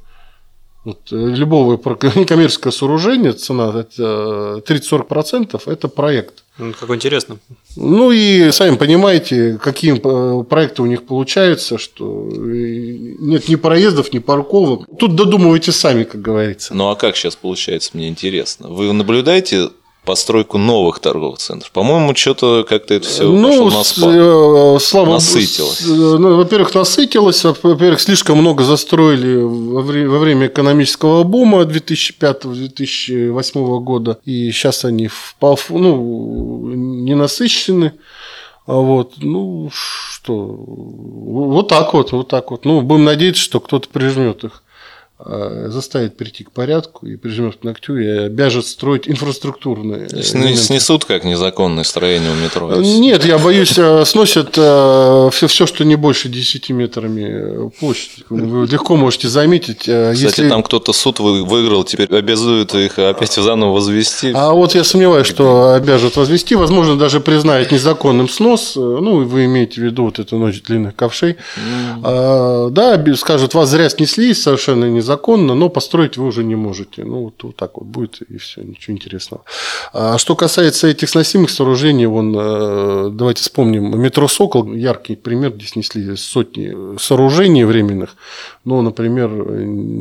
Вот, 0.85 1.13
э, 1.13 1.17
любого 1.17 1.77
некоммерческого 2.17 2.73
сооружения 2.73 3.33
цена 3.33 3.73
это 3.81 4.63
30-40% 4.67 5.63
это 5.67 5.89
проект. 5.89 6.45
Ну, 6.59 6.75
как 6.79 6.91
интересно. 6.91 7.39
Ну 7.77 8.11
и 8.11 8.51
сами 8.51 8.77
понимаете, 8.77 9.59
какие 9.63 9.95
э, 9.95 10.45
проекты 10.45 10.83
у 10.83 10.87
них 10.87 11.05
получаются, 11.05 11.79
что 11.79 12.29
нет 12.33 13.49
ни 13.49 13.55
проездов, 13.55 14.13
ни 14.13 14.19
парковок. 14.19 14.87
Тут 14.99 15.15
додумывайте 15.15 15.73
сами, 15.73 16.05
как 16.05 16.21
говорится. 16.21 16.75
Ну 16.75 16.91
а 16.91 16.97
как 16.97 17.17
сейчас 17.17 17.37
получается, 17.37 17.91
мне 17.95 18.09
интересно. 18.09 18.69
Вы 18.69 18.93
наблюдаете 18.93 19.71
постройку 20.05 20.59
новых 20.59 20.99
торговых 20.99 21.39
центров. 21.39 21.71
По-моему, 21.71 22.13
что-то 22.15 22.67
как-то 22.69 22.93
это 22.95 23.07
все 23.07 23.23
ну, 23.25 23.71
на 23.71 23.85
спад. 23.85 24.11
Э, 24.13 24.77
слава 24.81 25.13
насытилось. 25.13 25.85
Ну, 25.87 26.37
во-первых, 26.37 26.75
насытилось. 26.75 27.45
Во-первых, 27.45 28.01
слишком 28.01 28.39
много 28.39 28.65
застроили 28.65 29.43
во 29.43 30.19
время 30.19 30.49
экономического 30.49 31.23
бума 31.23 31.63
2005-2008 31.63 33.81
года. 33.81 34.19
И 34.25 34.51
сейчас 34.51 34.85
они 34.85 35.07
впав, 35.07 35.71
ну, 35.71 36.73
не 36.75 37.15
насыщены. 37.15 37.93
А 38.67 38.75
вот, 38.75 39.15
ну, 39.19 39.71
что, 39.73 40.35
вот 40.37 41.69
так 41.69 41.95
вот, 41.95 42.11
вот 42.13 42.29
так 42.29 42.51
вот. 42.51 42.65
Ну, 42.65 42.81
будем 42.81 43.05
надеяться, 43.05 43.43
что 43.43 43.61
кто-то 43.61 43.89
прижмет 43.89 44.43
их. 44.45 44.65
Э, 45.25 45.69
заставит 45.69 46.17
прийти 46.17 46.43
к 46.43 46.51
порядку 46.51 47.07
и 47.07 47.15
прижмет 47.15 47.57
к 47.57 47.63
ногтю 47.63 47.97
и 47.97 48.07
обяжет 48.07 48.67
строить 48.67 49.09
инфраструктурные. 49.09 50.09
Снесут 50.09 51.05
как 51.05 51.23
незаконное 51.23 51.85
строение 51.85 52.33
у 52.33 52.35
метро? 52.35 52.75
Нет, 52.81 53.25
я 53.25 53.39
боюсь, 53.39 53.79
э, 53.79 54.05
сносят 54.05 54.51
все, 54.53 55.31
э, 55.31 55.47
все, 55.47 55.67
что 55.67 55.85
не 55.85 55.95
больше 55.95 56.29
10 56.29 56.71
метрами 56.71 57.71
площади. 57.79 58.25
Вы 58.31 58.67
легко 58.67 58.97
можете 58.97 59.29
заметить. 59.29 59.81
Кстати, 59.81 60.21
если... 60.21 60.49
там 60.49 60.65
кто-то 60.65 60.93
суд 60.93 61.21
выиграл, 61.21 61.85
теперь 61.85 62.13
обязуют 62.13 62.75
их 62.75 62.99
опять 62.99 63.33
заново 63.33 63.75
возвести. 63.75 64.33
А 64.35 64.51
вот 64.53 64.75
я 64.75 64.83
сомневаюсь, 64.83 65.29
что 65.29 65.75
обяжут 65.75 66.17
возвести. 66.17 66.57
Возможно, 66.57 66.99
даже 66.99 67.21
признают 67.21 67.71
незаконным 67.71 68.29
снос. 68.29 68.73
Ну, 68.75 69.25
вы 69.25 69.45
имеете 69.45 69.81
в 69.81 69.85
виду 69.85 70.07
вот 70.07 70.19
эту 70.19 70.37
ночь 70.37 70.63
длинных 70.63 70.97
ковшей. 70.97 71.37
Mm. 72.03 72.71
да, 72.71 73.17
скажут, 73.17 73.55
вас 73.55 73.69
зря 73.69 73.89
снесли 73.89 74.35
совершенно 74.35 74.87
незаконно 74.87 75.12
законно, 75.13 75.55
но 75.55 75.69
построить 75.69 76.17
вы 76.17 76.27
уже 76.27 76.45
не 76.45 76.57
можете. 76.57 77.05
Ну, 77.05 77.25
вот, 77.25 77.43
вот 77.43 77.57
так 77.57 77.77
вот 77.77 77.87
будет, 77.87 78.23
и 78.23 78.39
все, 78.39 78.63
ничего 78.63 78.95
интересного. 78.95 79.43
А 79.93 80.19
что 80.19 80.35
касается 80.35 80.89
этих 80.89 81.09
сносимых 81.11 81.51
сооружений, 81.51 82.07
вон, 82.07 82.35
э, 82.35 83.11
давайте 83.13 83.43
вспомним, 83.43 84.01
метро 84.01 84.29
«Сокол», 84.29 84.75
яркий 84.75 85.17
пример, 85.17 85.51
где 85.53 85.67
снесли 85.67 86.17
сотни 86.17 86.97
сооружений 86.99 87.65
временных, 87.65 88.17
но, 88.65 88.83
например, 88.83 89.31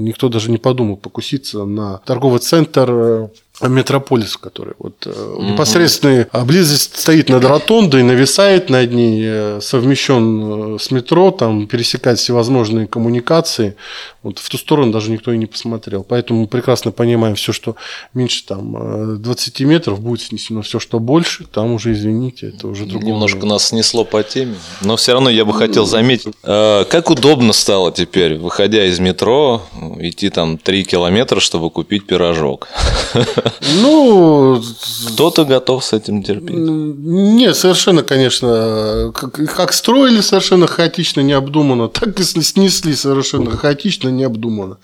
никто 0.09 0.29
даже 0.29 0.49
не 0.51 0.57
подумал 0.57 0.95
покуситься 0.95 1.65
на 1.65 1.97
торговый 2.05 2.39
центр 2.39 3.29
Метрополис, 3.67 4.37
который 4.37 4.73
вот 4.79 5.05
угу. 5.05 5.43
непосредственная 5.43 6.27
близость 6.45 6.97
стоит 6.97 7.29
над 7.29 7.43
ротондой, 7.45 8.03
нависает 8.03 8.69
над 8.69 8.91
ней, 8.91 9.21
э, 9.23 9.59
совмещен 9.61 10.75
э, 10.75 10.79
с 10.79 10.91
метро, 10.91 11.31
там 11.31 11.67
пересекает 11.67 12.19
всевозможные 12.19 12.87
коммуникации. 12.87 13.75
Вот 14.23 14.39
в 14.39 14.49
ту 14.49 14.57
сторону 14.57 14.91
даже 14.91 15.11
никто 15.11 15.33
и 15.33 15.37
не 15.37 15.45
посмотрел. 15.45 16.03
Поэтому 16.03 16.41
мы 16.41 16.47
прекрасно 16.47 16.91
понимаем, 16.91 17.35
все, 17.35 17.53
что 17.53 17.75
меньше 18.13 18.45
там 18.45 19.21
20 19.21 19.59
метров, 19.61 19.99
будет 19.99 20.21
снесено 20.21 20.61
все, 20.61 20.79
что 20.79 20.99
больше, 20.99 21.45
там 21.45 21.73
уже, 21.73 21.93
извините, 21.93 22.49
это 22.49 22.67
уже 22.67 22.85
другое. 22.85 23.13
Немножко 23.13 23.45
нас 23.45 23.67
снесло 23.69 24.03
по 24.03 24.23
теме, 24.23 24.55
но 24.81 24.95
все 24.95 25.13
равно 25.13 25.29
я 25.29 25.45
бы 25.45 25.53
хотел 25.53 25.85
заметить, 25.85 26.33
как 26.43 27.09
удобно 27.09 27.53
стало 27.53 27.91
теперь, 27.91 28.37
выходя 28.37 28.85
из 28.85 28.99
метро, 28.99 29.63
идти 29.99 30.29
там 30.29 30.57
3 30.57 30.83
километра, 30.83 31.39
чтобы 31.39 31.69
купить 31.69 32.05
пирожок. 32.05 32.67
Ну, 33.81 34.61
кто-то 35.07 35.45
готов 35.45 35.83
с 35.83 35.93
этим 35.93 36.23
терпеть. 36.23 36.55
Нет, 36.55 37.55
совершенно, 37.55 38.03
конечно, 38.03 39.11
как, 39.13 39.33
как 39.33 39.73
строили 39.73 40.21
совершенно 40.21 40.67
хаотично, 40.67 41.21
необдуманно, 41.21 41.87
так 41.87 42.19
и 42.19 42.23
снесли 42.23 42.95
совершенно 42.95 43.51
хаотично, 43.51 44.09
необдуманно. 44.09 44.77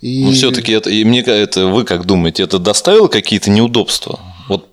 И... 0.00 0.24
Ну, 0.24 0.32
все-таки 0.32 0.72
это, 0.72 0.90
и 0.90 1.04
мне 1.04 1.20
это 1.20 1.66
вы 1.66 1.84
как 1.84 2.04
думаете, 2.06 2.42
это 2.42 2.58
доставило 2.58 3.08
какие-то 3.08 3.50
неудобства? 3.50 4.20
Вот 4.48 4.66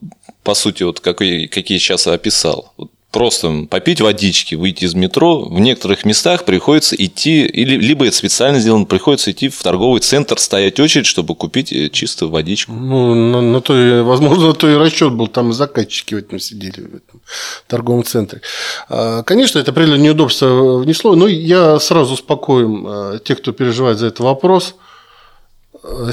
по 0.43 0.53
сути, 0.55 0.84
вот 0.84 1.00
какие, 1.00 1.48
какие 1.48 1.77
сейчас 1.77 2.08
описал. 2.08 2.74
Вот 2.77 2.91
просто 3.12 3.65
попить 3.70 4.01
водички, 4.01 4.56
выйти 4.56 4.86
из 4.86 4.96
метро, 4.96 5.41
в 5.41 5.60
некоторых 5.60 6.06
местах 6.06 6.46
приходится 6.46 6.96
идти, 6.96 7.46
или, 7.46 7.75
либо 7.75 8.06
это 8.06 8.15
специально 8.15 8.60
сделано, 8.60 8.86
приходится 8.86 9.32
идти 9.32 9.50
в 9.50 9.62
торговый 9.62 10.00
центр, 10.00 10.39
стоять 10.39 10.80
очередь, 10.80 11.06
чтобы 11.06 11.36
купить 11.36 11.72
э, 11.74 11.89
чистую 11.89 12.32
водичку. 12.32 12.72
Ну, 12.72 13.13
на, 13.13 13.41
на 13.41 13.62
то, 13.62 14.03
возможно, 14.03 14.48
на 14.48 14.53
то 14.53 14.70
и 14.70 14.75
расчет 14.75 15.13
был, 15.13 15.27
там 15.27 15.51
и 15.51 15.53
заказчики 15.53 16.15
в 16.15 16.20
этом 16.20 16.39
сидели, 16.39 16.82
в 16.82 16.96
этом 16.96 17.22
торговом 17.68 18.03
центре. 18.03 18.41
А, 18.88 19.24
конечно, 19.24 19.60
это 19.60 19.72
определенное 19.72 20.06
неудобство 20.06 20.77
внесло, 20.77 21.15
но 21.15 21.27
я 21.27 21.80
сразу 21.80 22.13
успокоим 22.13 22.88
э, 22.88 23.20
тех, 23.24 23.39
кто 23.39 23.51
переживает 23.51 24.00
за 24.00 24.08
этот 24.08 24.22
вопрос– 24.22 24.75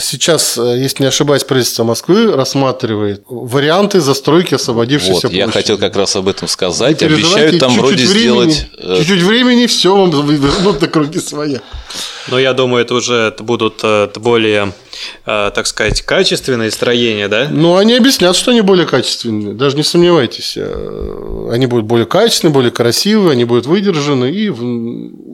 Сейчас, 0.01 0.57
э, 0.57 0.79
если 0.81 1.03
не 1.03 1.09
ошибаюсь, 1.09 1.45
правительство 1.45 1.85
Москвы 1.85 2.33
рассматривает 2.33 3.23
варианты 3.29 4.01
застройки 4.01 4.55
освободившейся 4.55 5.13
вот, 5.13 5.23
площади. 5.23 5.39
Я 5.41 5.51
хотел 5.51 5.77
как 5.77 5.95
раз 5.95 6.17
об 6.17 6.27
этом 6.27 6.49
сказать. 6.49 7.03
Обещают 7.03 7.59
там 7.59 7.71
чуть 7.73 7.79
-чуть 7.79 7.83
вроде 7.83 8.07
времени, 8.07 8.51
сделать... 8.51 8.67
Э, 8.79 8.97
чуть-чуть 8.99 9.23
времени, 9.23 9.67
все 9.67 9.95
вам 9.95 10.11
вернут 10.31 10.81
на 10.81 10.89
круги 10.89 11.19
своя. 11.19 11.61
Но 12.31 12.39
я 12.39 12.53
думаю, 12.53 12.83
это 12.83 12.95
уже 12.95 13.35
будут 13.41 13.81
э, 13.83 14.09
более 14.17 14.73
Э, 15.27 15.51
так 15.55 15.67
сказать, 15.67 16.03
качественные 16.03 16.71
строения, 16.71 17.29
да? 17.29 17.49
Ну, 17.51 17.77
они 17.77 17.95
объяснят, 17.95 18.35
что 18.35 18.51
они 18.51 18.63
более 18.63 18.87
качественные, 18.87 19.55
даже 19.55 19.77
не 19.77 19.83
сомневайтесь. 19.83 20.55
Э, 20.57 21.51
они 21.53 21.67
будут 21.67 21.85
более 21.85 22.07
качественные, 22.07 22.53
более 22.53 22.71
красивые, 22.71 23.33
они 23.33 23.45
будут 23.45 23.67
выдержаны 23.67 24.31
и... 24.31 24.51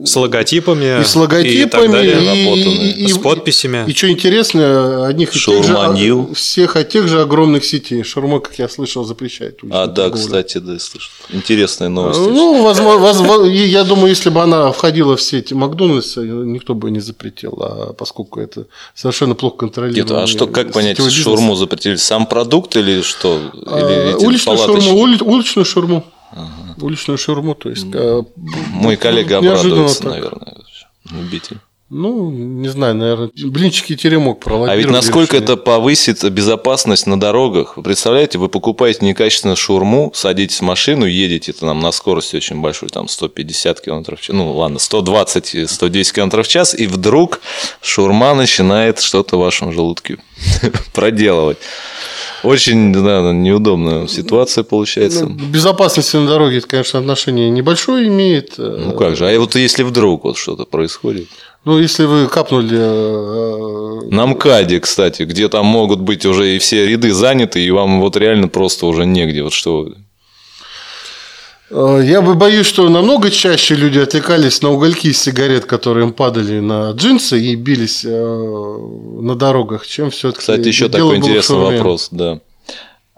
С 0.05 0.15
логотипами. 0.15 1.01
И 1.01 1.03
с 1.03 1.15
логотипами, 1.15 2.05
и, 2.05 2.59
и, 2.59 3.01
и, 3.01 3.05
и, 3.05 3.07
с 3.07 3.17
подписями. 3.17 3.85
И, 3.87 3.91
и 3.91 3.95
что 3.95 4.09
интересно, 4.09 5.07
одних 5.07 5.35
и 5.35 5.39
тех 5.39 5.63
же, 5.63 6.33
всех 6.33 6.75
от 6.75 6.89
тех 6.89 7.07
же 7.07 7.21
огромных 7.21 7.63
сетей. 7.65 8.03
Шаурма, 8.03 8.39
как 8.39 8.59
я 8.59 8.69
слышал, 8.69 9.03
запрещает. 9.03 9.59
А, 9.71 9.87
да, 9.87 10.09
кстати, 10.09 10.57
да, 10.59 10.77
слышал. 10.79 11.11
Интересная 11.29 11.89
новость. 11.89 12.19
Ну, 12.19 12.61
возможно, 12.63 13.45
я 13.45 13.83
думаю, 13.83 14.09
если 14.09 14.29
бы 14.29 14.41
она 14.41 14.71
входила 14.71 15.15
в 15.15 15.21
сеть 15.21 15.51
Макдональдса, 15.51 16.21
никто 16.21 16.75
бы 16.75 16.84
не 16.91 16.99
запретил, 16.99 17.57
а 17.61 17.93
поскольку 17.93 18.39
это 18.39 18.67
совершенно 18.93 19.35
плохо 19.35 19.57
контролируемый. 19.57 20.23
а 20.23 20.27
что, 20.27 20.47
как 20.47 20.71
понять, 20.71 20.97
бизнес. 20.97 21.13
шаурму 21.13 21.55
запретили? 21.55 21.95
Сам 21.95 22.25
продукт 22.25 22.75
или 22.75 23.01
что? 23.01 23.37
Или 23.53 24.13
а, 24.13 24.17
уличную, 24.17 24.57
шаурму, 24.57 24.99
ули, 24.99 25.21
уличную 25.21 25.65
шаурму. 25.65 26.03
Ага. 26.31 26.75
Уличную 26.81 27.17
шаурму, 27.17 27.55
то 27.55 27.69
есть... 27.69 27.85
Мой 28.69 28.97
коллега 28.97 29.37
обрадуется, 29.37 30.05
наверное, 30.05 30.57
любитель. 31.11 31.59
Ну, 31.91 32.31
не 32.31 32.67
знаю, 32.67 32.95
наверное, 32.95 33.29
блинчики 33.45 33.95
теремок 33.95 34.39
пролоббировали. 34.39 34.73
А 34.73 34.75
ведь 34.75 34.91
насколько 34.91 35.37
это 35.37 35.55
повысит 35.55 36.23
безопасность 36.31 37.05
на 37.05 37.19
дорогах? 37.19 37.77
Вы 37.77 37.83
представляете, 37.83 38.39
вы 38.39 38.49
покупаете 38.49 39.05
некачественную 39.05 39.55
шурму, 39.55 40.11
садитесь 40.15 40.61
в 40.61 40.63
машину, 40.63 41.05
едете 41.05 41.53
там 41.53 41.79
на 41.79 41.91
скорости 41.91 42.35
очень 42.35 42.59
большой, 42.59 42.89
там 42.89 43.07
150 43.07 43.81
км 43.81 44.15
в 44.15 44.19
час, 44.21 44.35
ну 44.35 44.51
ладно, 44.53 44.77
120-110 44.77 46.13
км 46.13 46.41
в 46.41 46.47
час, 46.47 46.73
и 46.73 46.87
вдруг 46.87 47.39
шурма 47.83 48.33
начинает 48.33 48.99
что-то 48.99 49.37
в 49.37 49.41
вашем 49.41 49.71
желудке 49.71 50.17
проделывать. 50.93 51.59
Очень 52.41 52.93
да, 52.93 53.31
неудобная 53.31 54.07
ситуация 54.07 54.63
получается. 54.63 55.25
Ну, 55.25 55.35
безопасности 55.35 56.15
на 56.15 56.27
дороге, 56.27 56.57
это, 56.57 56.67
конечно, 56.67 56.99
отношение 56.99 57.51
небольшое 57.51 58.07
имеет. 58.07 58.57
Ну 58.57 58.93
как 58.93 59.15
же, 59.15 59.27
а 59.27 59.39
вот 59.39 59.55
если 59.55 59.83
вдруг 59.83 60.23
вот 60.23 60.37
что-то 60.37 60.65
происходит? 60.65 61.27
Ну, 61.65 61.79
если 61.79 62.05
вы 62.05 62.27
капнули... 62.27 62.77
Э, 62.79 64.01
На 64.11 64.27
МКАДе, 64.27 64.79
кстати, 64.79 65.23
где 65.23 65.49
там 65.49 65.65
могут 65.65 65.99
быть 65.99 66.25
уже 66.25 66.55
и 66.55 66.59
все 66.59 66.85
ряды 66.87 67.11
заняты, 67.11 67.59
и 67.59 67.71
вам 67.71 68.01
вот 68.01 68.15
реально 68.17 68.47
просто 68.47 68.85
уже 68.85 69.05
негде. 69.05 69.41
Вот 69.41 69.53
что 69.53 69.91
э, 71.71 72.01
я 72.03 72.21
бы 72.21 72.35
боюсь, 72.35 72.67
что 72.67 72.87
намного 72.87 73.31
чаще 73.31 73.73
люди 73.75 73.97
отвлекались 73.97 74.61
на 74.61 74.69
угольки 74.69 75.07
из 75.07 75.19
сигарет, 75.19 75.65
которые 75.65 76.05
им 76.05 76.13
падали 76.13 76.59
на 76.59 76.91
джинсы 76.91 77.39
и 77.41 77.55
бились 77.55 78.05
э, 78.05 78.09
на 79.21 79.33
дорогах, 79.35 79.87
чем 79.87 80.11
все-таки. 80.11 80.41
Кстати, 80.41 80.67
еще 80.67 80.87
такой 80.87 81.17
интересный 81.17 81.57
вопрос, 81.57 82.09
да. 82.11 82.39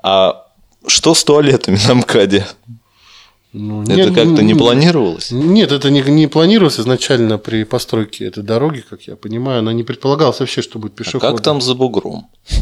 А 0.02 0.46
что 0.88 1.14
с 1.14 1.24
туалетами 1.26 1.78
на 1.86 1.96
МКАДе? 1.96 2.48
Ну, 3.58 3.82
это 3.82 3.96
нет, 3.96 4.14
как-то 4.14 4.44
не 4.44 4.54
планировалось? 4.54 5.32
Нет, 5.32 5.72
это 5.72 5.90
не, 5.90 6.02
не 6.02 6.28
планировалось 6.28 6.80
изначально 6.80 7.40
при 7.40 7.64
постройке 7.64 8.26
этой 8.26 8.44
дороги, 8.44 8.84
как 8.88 9.02
я 9.04 9.16
понимаю. 9.16 9.60
Она 9.60 9.74
не 9.74 9.84
предполагалась 9.84 10.40
вообще, 10.40 10.62
что 10.62 10.78
будет 10.78 10.94
пешеход. 10.94 11.24
А 11.24 11.32
как 11.32 11.42
там 11.42 11.60
за 11.62 11.74
бугром? 11.74 12.28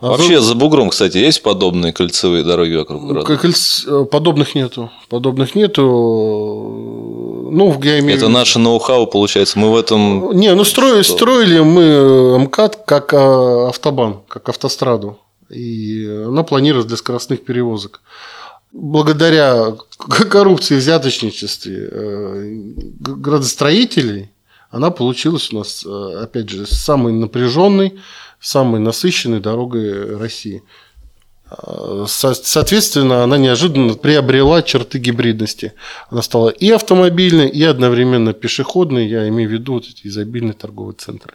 А 0.00 0.08
Вообще 0.08 0.40
за 0.40 0.54
бугром, 0.54 0.90
кстати, 0.90 1.16
есть 1.16 1.40
подобные 1.42 1.92
кольцевые 1.94 2.44
дороги 2.44 2.74
вокруг 2.74 3.06
города? 3.06 3.36
Кольц... 3.38 3.86
Подобных 4.10 4.54
нету. 4.54 4.90
Подобных 5.08 5.54
нету. 5.54 5.82
Ну, 7.50 7.80
я 7.82 8.00
имею... 8.00 8.18
Это 8.18 8.28
наше 8.28 8.58
ноу-хау, 8.58 9.06
получается. 9.06 9.58
Мы 9.58 9.70
в 9.70 9.76
этом... 9.76 10.32
Не, 10.32 10.52
ну 10.54 10.64
строили, 10.64 11.02
строили 11.02 11.60
мы 11.60 12.38
МКАД 12.40 12.84
как 12.84 13.14
а, 13.14 13.68
автобан, 13.68 14.20
как 14.28 14.48
автостраду. 14.50 15.20
И 15.48 16.04
она 16.26 16.42
планировалась 16.42 16.88
для 16.88 16.98
скоростных 16.98 17.44
перевозок 17.44 18.02
благодаря 18.74 19.76
коррупции 19.96 20.74
и 20.74 20.78
взяточничестве 20.78 21.88
э, 21.90 22.72
градостроителей, 22.98 24.30
она 24.70 24.90
получилась 24.90 25.52
у 25.52 25.58
нас, 25.58 25.84
э, 25.86 26.22
опять 26.22 26.50
же, 26.50 26.66
самой 26.66 27.12
напряженной, 27.12 27.98
самой 28.40 28.80
насыщенной 28.80 29.40
дорогой 29.40 30.16
России. 30.16 30.64
А, 31.48 32.04
соответственно, 32.08 33.22
она 33.22 33.38
неожиданно 33.38 33.94
приобрела 33.94 34.60
черты 34.62 34.98
гибридности. 34.98 35.72
Она 36.10 36.22
стала 36.22 36.48
и 36.48 36.68
автомобильной, 36.70 37.48
и 37.48 37.62
одновременно 37.62 38.32
пешеходной. 38.32 39.06
Я 39.06 39.28
имею 39.28 39.48
в 39.48 39.52
виду 39.52 39.74
вот 39.74 39.84
эти 39.84 40.08
изобильные 40.08 40.54
торговые 40.54 40.96
центры. 40.96 41.34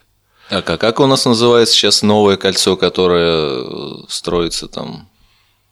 А 0.49 0.61
как 0.61 0.99
у 0.99 1.05
нас 1.05 1.25
называется 1.25 1.75
сейчас 1.75 2.01
новое 2.01 2.35
кольцо, 2.35 2.75
которое 2.75 4.03
строится 4.09 4.67
там 4.67 5.07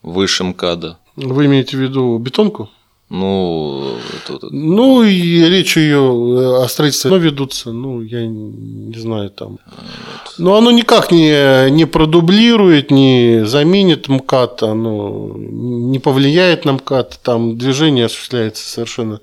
выше 0.02 0.44
МКАДа? 0.46 0.98
Вы 1.18 1.48
имеете 1.48 1.76
в 1.76 1.80
виду 1.80 2.20
бетонку? 2.20 2.70
Ну, 3.10 3.96
это, 4.28 4.48
ну 4.52 5.02
и 5.02 5.40
речь 5.50 5.78
ее 5.78 5.96
э, 5.98 6.64
о 6.64 6.68
строительстве 6.68 7.10
но 7.10 7.16
ведутся, 7.16 7.72
ну, 7.72 8.02
я 8.02 8.28
не 8.28 9.00
знаю 9.00 9.30
там. 9.30 9.60
Вот. 9.66 10.34
Но 10.38 10.58
оно 10.58 10.72
никак 10.72 11.10
не, 11.10 11.72
не 11.72 11.86
продублирует, 11.86 12.92
не 12.92 13.46
заменит 13.46 14.10
МКАД, 14.10 14.64
оно 14.64 15.32
не 15.38 16.00
повлияет 16.00 16.66
на 16.66 16.74
МКАД, 16.74 17.20
там 17.24 17.58
движение 17.58 18.08
осуществляется 18.08 18.70
совершенно 18.70 19.22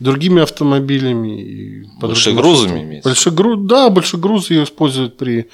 другими 0.00 0.40
автомобилями. 0.40 1.90
Большегрузами 2.00 2.84
имеется? 2.84 3.10
Большегруз, 3.10 3.58
да, 3.66 3.90
большегрузы 3.90 4.54
ее 4.54 4.64
используют 4.64 5.18
при 5.18 5.50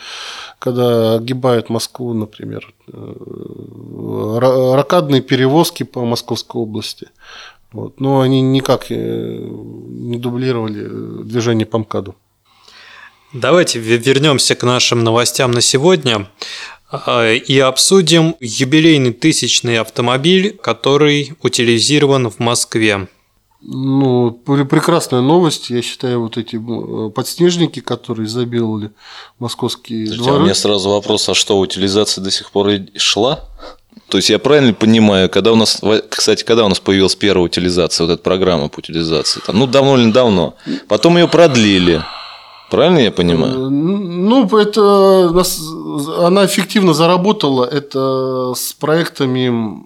когда 0.63 1.15
огибают 1.15 1.71
Москву, 1.71 2.15
например, 2.15 2.73
э, 2.87 4.75
ракадные 4.77 5.21
перевозки 5.21 5.83
по 5.83 6.05
Московской 6.05 6.63
области. 6.63 7.09
Вот. 7.73 8.01
Но 8.01 8.21
они 8.21 8.41
никак 8.43 8.87
э, 8.91 8.95
не 8.95 10.19
дублировали 10.19 11.23
движение 11.25 11.67
по 11.67 11.79
МКАДу. 11.79 12.15
Давайте 13.33 13.79
вернемся 13.79 14.55
к 14.55 14.63
нашим 14.63 15.05
новостям 15.05 15.53
на 15.53 15.63
сегодня 15.63 16.29
а, 16.91 17.33
и 17.33 17.59
обсудим 17.59 18.37
юбилейный 18.41 19.15
тысячный 19.15 19.79
автомобиль, 19.79 20.59
который 20.63 21.33
утилизирован 21.43 22.31
в 22.31 22.39
Москве. 22.41 23.09
Ну, 23.63 24.33
прекрасная 24.33 25.23
новость. 25.23 25.71
Я 25.71 25.81
считаю, 25.81 26.21
вот 26.21 26.37
эти 26.37 26.57
э, 26.57 27.11
подснежники, 27.11 27.81
которые 27.81 28.29
забиловали 28.29 28.91
московские 29.39 30.07
Слушайте, 30.07 30.25
дворы. 30.25 30.37
А 30.37 30.41
у 30.41 30.45
меня 30.45 30.55
сразу 30.55 30.91
вопрос, 30.91 31.29
а 31.29 31.35
что, 31.35 31.59
утилизация 31.59 32.23
до 32.23 32.31
сих 32.31 32.51
пор 32.51 32.71
шла? 32.97 33.49
То 34.13 34.19
есть 34.19 34.29
я 34.29 34.39
правильно 34.39 34.75
понимаю, 34.75 35.31
когда 35.31 35.53
у 35.53 35.57
нас, 35.57 35.81
кстати, 36.11 36.45
когда 36.45 36.67
у 36.67 36.69
нас 36.69 36.79
появилась 36.79 37.17
первая 37.17 37.47
утилизация, 37.47 38.07
вот 38.07 38.13
эта 38.13 38.23
программа 38.23 38.69
по 38.69 38.81
утилизации, 38.81 39.41
там, 39.41 39.59
ну 39.59 39.97
или 39.97 40.13
давно, 40.13 40.55
потом 40.87 41.17
ее 41.17 41.29
продлили, 41.29 42.03
Правильно 42.71 42.99
я 43.01 43.11
понимаю? 43.11 43.53
Э, 43.53 43.69
ну, 43.69 44.47
это 44.59 45.45
она 46.27 46.47
эффективно 46.47 46.95
заработала. 46.95 47.67
Это 47.67 48.55
с 48.57 48.73
проектами 48.73 49.83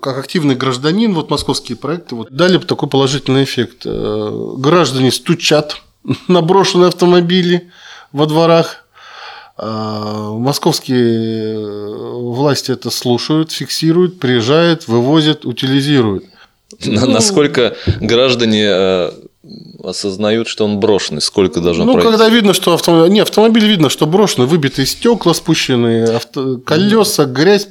как 0.00 0.18
активный 0.18 0.56
гражданин, 0.56 1.14
вот 1.14 1.30
московские 1.30 1.76
проекты 1.76 2.16
вот, 2.16 2.32
дали 2.32 2.58
такой 2.58 2.88
положительный 2.88 3.42
эффект. 3.42 3.82
Э, 3.86 4.54
граждане 4.56 5.12
стучат 5.12 5.82
на 6.28 6.42
брошенные 6.42 6.88
автомобили 6.88 7.70
во 8.12 8.26
дворах. 8.26 8.83
А 9.56 10.30
московские 10.32 11.58
власти 12.32 12.72
это 12.72 12.90
слушают, 12.90 13.52
фиксируют, 13.52 14.18
приезжают, 14.18 14.88
вывозят, 14.88 15.44
утилизируют. 15.44 16.24
Ну, 16.84 17.06
Насколько 17.06 17.76
граждане 18.00 18.66
э, 18.68 19.10
осознают, 19.84 20.48
что 20.48 20.64
он 20.64 20.80
брошенный, 20.80 21.20
сколько 21.20 21.60
должно 21.60 21.84
Ну, 21.84 21.92
пройти? 21.92 22.10
когда 22.10 22.28
видно, 22.28 22.52
что 22.52 22.74
автомобиль... 22.74 23.12
Не, 23.12 23.20
автомобиль 23.20 23.66
видно, 23.66 23.90
что 23.90 24.06
брошенный, 24.06 24.48
выбитые 24.48 24.86
стекла 24.86 25.34
спущенные, 25.34 26.16
авто... 26.16 26.58
колеса, 26.58 27.24
грязь 27.24 27.68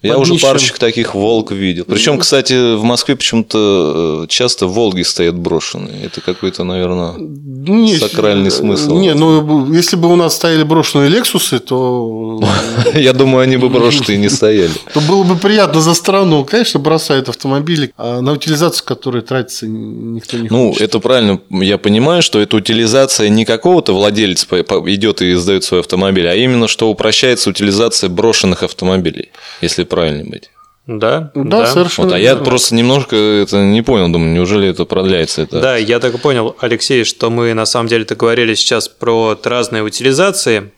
я 0.00 0.16
уже 0.16 0.34
парочек 0.36 0.78
таких 0.78 1.14
волк 1.14 1.50
видел. 1.50 1.84
Причем, 1.84 2.18
кстати, 2.18 2.76
в 2.76 2.84
Москве 2.84 3.16
почему-то 3.16 4.22
э, 4.24 4.26
часто 4.28 4.68
Волги 4.68 5.02
стоят 5.02 5.36
брошенные. 5.36 6.04
Это 6.04 6.20
какой-то, 6.20 6.62
наверное, 6.62 7.14
не, 7.18 7.96
сакральный 7.96 8.52
смысл. 8.52 8.96
Не, 8.96 9.14
ну 9.14 9.72
если 9.72 9.96
бы 9.96 10.08
у 10.12 10.14
нас 10.14 10.36
стояли 10.36 10.62
брошенные 10.62 11.08
Лексусы, 11.08 11.58
то... 11.58 12.40
Я 12.94 13.12
думаю, 13.12 13.42
они 13.42 13.56
бы 13.56 13.68
брошенные 13.70 14.18
не 14.18 14.28
стояли. 14.28 14.70
То 14.94 15.00
было 15.00 15.24
бы 15.24 15.34
приятно 15.34 15.80
за 15.80 15.94
страну. 15.94 16.44
Конечно, 16.44 16.78
бросают 16.78 17.28
автомобили, 17.28 17.92
а 17.96 18.20
на 18.20 18.32
утилизацию 18.32 18.86
которой 18.86 19.22
тратится 19.22 19.66
никто 19.66 20.36
не 20.36 20.48
ну, 20.48 20.68
хочет. 20.68 20.80
Ну, 20.80 20.84
это 20.84 21.00
правильно. 21.00 21.40
Я 21.50 21.76
понимаю, 21.76 22.22
что 22.22 22.38
это 22.38 22.56
утилизация 22.56 23.28
не 23.30 23.44
какого-то 23.44 23.94
владельца 23.94 24.46
идет 24.48 25.22
и 25.22 25.34
сдает 25.34 25.64
свой 25.64 25.80
автомобиль, 25.80 26.28
а 26.28 26.36
именно, 26.36 26.68
что 26.68 26.88
упрощается 26.88 27.50
утилизация 27.50 28.08
брошенных 28.08 28.62
автомобилей, 28.62 29.30
если 29.60 29.87
правильно 29.88 30.24
быть. 30.24 30.50
Да, 30.88 31.30
да, 31.34 31.58
да. 31.60 31.66
совершенно. 31.66 32.08
Вот, 32.08 32.14
а 32.14 32.18
я 32.18 32.34
просто 32.36 32.74
немножко 32.74 33.14
это 33.14 33.62
не 33.62 33.82
понял, 33.82 34.08
думаю, 34.08 34.32
неужели 34.32 34.68
это 34.68 34.86
продляется? 34.86 35.42
Это... 35.42 35.60
Да, 35.60 35.76
я 35.76 36.00
так 36.00 36.14
и 36.14 36.18
понял, 36.18 36.56
Алексей, 36.60 37.04
что 37.04 37.28
мы 37.28 37.52
на 37.52 37.66
самом 37.66 37.88
деле-то 37.88 38.14
говорили 38.14 38.54
сейчас 38.54 38.88
про 38.88 39.38
разные 39.44 39.82
утилизации. 39.82 40.72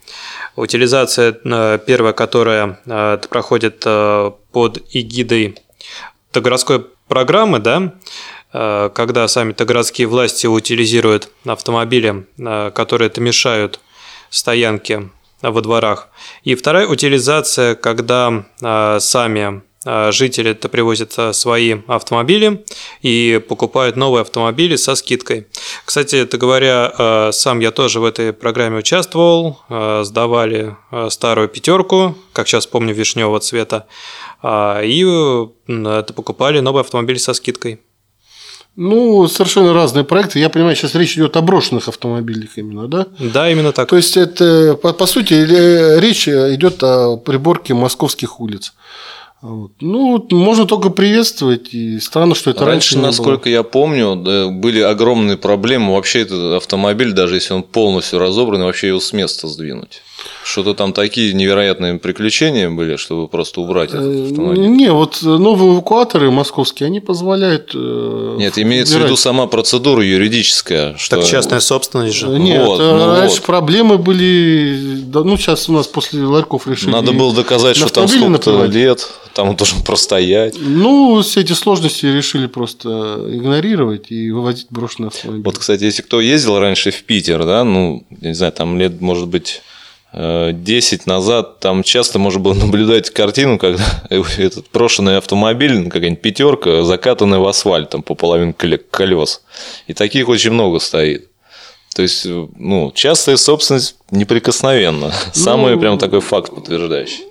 Утилизация 0.57 1.37
э, 1.45 1.79
первая, 1.87 2.11
которая 2.11 2.77
э, 2.85 3.19
проходит 3.29 3.83
э, 3.85 4.31
под 4.51 4.83
эгидой 4.91 5.55
городской 6.33 6.85
программы, 7.07 7.59
да, 7.59 7.93
когда 8.51 9.27
сами 9.27 9.53
городские 9.57 10.07
власти 10.07 10.45
утилизируют 10.47 11.29
автомобили, 11.45 12.25
которые 12.73 13.07
это 13.07 13.21
мешают 13.21 13.79
стоянке 14.29 15.09
во 15.41 15.61
дворах. 15.61 16.09
И 16.43 16.55
вторая 16.55 16.87
утилизация, 16.87 17.75
когда 17.75 18.45
э, 18.61 18.97
сами 18.99 19.61
э, 19.85 20.11
жители 20.11 20.51
это 20.51 20.69
привозят 20.69 21.13
э, 21.17 21.33
свои 21.33 21.77
автомобили 21.87 22.63
и 23.01 23.41
покупают 23.47 23.95
новые 23.95 24.21
автомобили 24.21 24.75
со 24.75 24.95
скидкой. 24.95 25.47
Кстати, 25.85 26.15
это 26.17 26.37
говоря, 26.37 27.31
сам 27.31 27.59
я 27.59 27.71
тоже 27.71 27.99
в 27.99 28.05
этой 28.05 28.33
программе 28.33 28.77
участвовал, 28.77 29.59
сдавали 30.03 30.75
старую 31.09 31.47
пятерку, 31.49 32.15
как 32.33 32.47
сейчас 32.47 32.67
помню, 32.67 32.93
вишневого 32.93 33.39
цвета, 33.39 33.87
и 34.43 35.05
это 35.67 36.13
покупали 36.15 36.59
новый 36.59 36.81
автомобиль 36.81 37.19
со 37.19 37.33
скидкой. 37.33 37.81
Ну, 38.75 39.27
совершенно 39.27 39.73
разные 39.73 40.03
проекты. 40.05 40.39
Я 40.39 40.49
понимаю, 40.49 40.75
сейчас 40.75 40.95
речь 40.95 41.15
идет 41.15 41.35
о 41.35 41.41
брошенных 41.41 41.87
автомобилях 41.89 42.57
именно, 42.57 42.87
да? 42.87 43.07
Да, 43.19 43.51
именно 43.51 43.73
так. 43.73 43.89
То 43.89 43.97
есть, 43.97 44.15
это, 44.15 44.79
по, 44.81 44.93
по 44.93 45.05
сути, 45.05 45.33
речь 45.99 46.27
идет 46.27 46.81
о 46.83 47.17
приборке 47.17 47.73
московских 47.73 48.39
улиц. 48.39 48.73
Вот. 49.41 49.71
Ну, 49.81 50.25
можно 50.31 50.67
только 50.67 50.89
приветствовать, 50.91 51.73
и 51.73 51.99
странно, 51.99 52.35
что 52.35 52.51
это 52.51 52.63
раньше, 52.63 52.95
раньше 52.95 52.99
насколько 52.99 53.45
было. 53.45 53.53
я 53.53 53.63
помню, 53.63 54.51
были 54.51 54.81
огромные 54.81 55.35
проблемы. 55.35 55.95
Вообще 55.95 56.21
этот 56.21 56.53
автомобиль, 56.53 57.11
даже 57.11 57.35
если 57.35 57.53
он 57.53 57.63
полностью 57.63 58.19
разобран, 58.19 58.61
вообще 58.61 58.89
его 58.89 58.99
с 58.99 59.11
места 59.13 59.47
сдвинуть. 59.47 60.03
Что-то 60.43 60.73
там 60.73 60.93
такие 60.93 61.33
невероятные 61.33 61.97
приключения 61.99 62.69
были, 62.69 62.95
чтобы 62.95 63.27
просто 63.27 63.61
убрать 63.61 63.89
этот 63.89 64.05
э, 64.05 64.23
автомобиль. 64.29 64.67
Не, 64.67 64.91
вот 64.91 65.21
новые 65.21 65.73
эвакуаторы 65.73 66.31
московские, 66.31 66.87
они 66.87 66.99
позволяют... 66.99 67.71
Э, 67.73 68.35
Нет, 68.37 68.57
имеется 68.57 68.95
убирать. 68.95 69.07
в 69.07 69.11
виду 69.11 69.17
сама 69.17 69.47
процедура 69.47 70.03
юридическая. 70.03 70.97
Что... 70.97 71.17
Так 71.17 71.25
частная 71.25 71.59
собственность 71.59 72.15
же. 72.15 72.27
Нет, 72.27 72.65
вот, 72.65 72.79
ну 72.79 73.15
раньше 73.15 73.37
вот. 73.37 73.45
проблемы 73.45 73.97
были... 73.97 75.05
Ну, 75.13 75.37
сейчас 75.37 75.69
у 75.69 75.73
нас 75.73 75.87
после 75.87 76.23
ларьков 76.23 76.67
решили... 76.67 76.91
Надо 76.91 77.11
было 77.11 77.33
доказать, 77.33 77.77
что 77.77 77.89
там 77.89 78.07
сколько-то 78.07 78.65
лет, 78.65 79.07
там 79.33 79.49
он 79.49 79.55
должен 79.55 79.83
простоять. 79.83 80.55
Ну, 80.59 81.21
все 81.21 81.41
эти 81.41 81.53
сложности 81.53 82.05
решили 82.05 82.47
просто 82.47 82.89
игнорировать 83.31 84.11
и 84.11 84.31
вывозить 84.31 84.67
брошенные 84.69 85.09
автомобили. 85.09 85.43
Вот, 85.43 85.57
кстати, 85.57 85.83
если 85.83 86.01
кто 86.01 86.19
ездил 86.19 86.59
раньше 86.59 86.91
в 86.91 87.03
Питер, 87.03 87.45
да, 87.45 87.63
ну, 87.63 88.03
не 88.21 88.33
знаю, 88.33 88.53
там 88.53 88.77
лет, 88.77 88.99
может 89.01 89.27
быть 89.27 89.61
10 90.13 91.05
назад 91.07 91.59
там 91.59 91.83
часто 91.83 92.19
можно 92.19 92.39
было 92.41 92.53
наблюдать 92.53 93.09
картину, 93.09 93.57
когда 93.57 93.83
этот 94.09 94.65
брошенный 94.73 95.17
автомобиль, 95.17 95.77
ну, 95.77 95.89
какая-нибудь 95.89 96.21
пятерка, 96.21 96.83
закатанная 96.83 97.39
в 97.39 97.47
асфальт 97.47 97.89
там 97.91 98.03
по 98.03 98.15
половине 98.15 98.53
колес. 98.53 99.41
И 99.87 99.93
таких 99.93 100.27
очень 100.27 100.51
много 100.51 100.79
стоит. 100.79 101.29
То 101.95 102.01
есть, 102.01 102.25
ну, 102.25 102.91
частая 102.93 103.37
собственность 103.37 103.95
неприкосновенна. 104.11 105.13
Самый 105.33 105.75
ну, 105.75 105.81
прям 105.81 105.97
такой 105.97 106.21
факт 106.21 106.53
подтверждающий. 106.53 107.25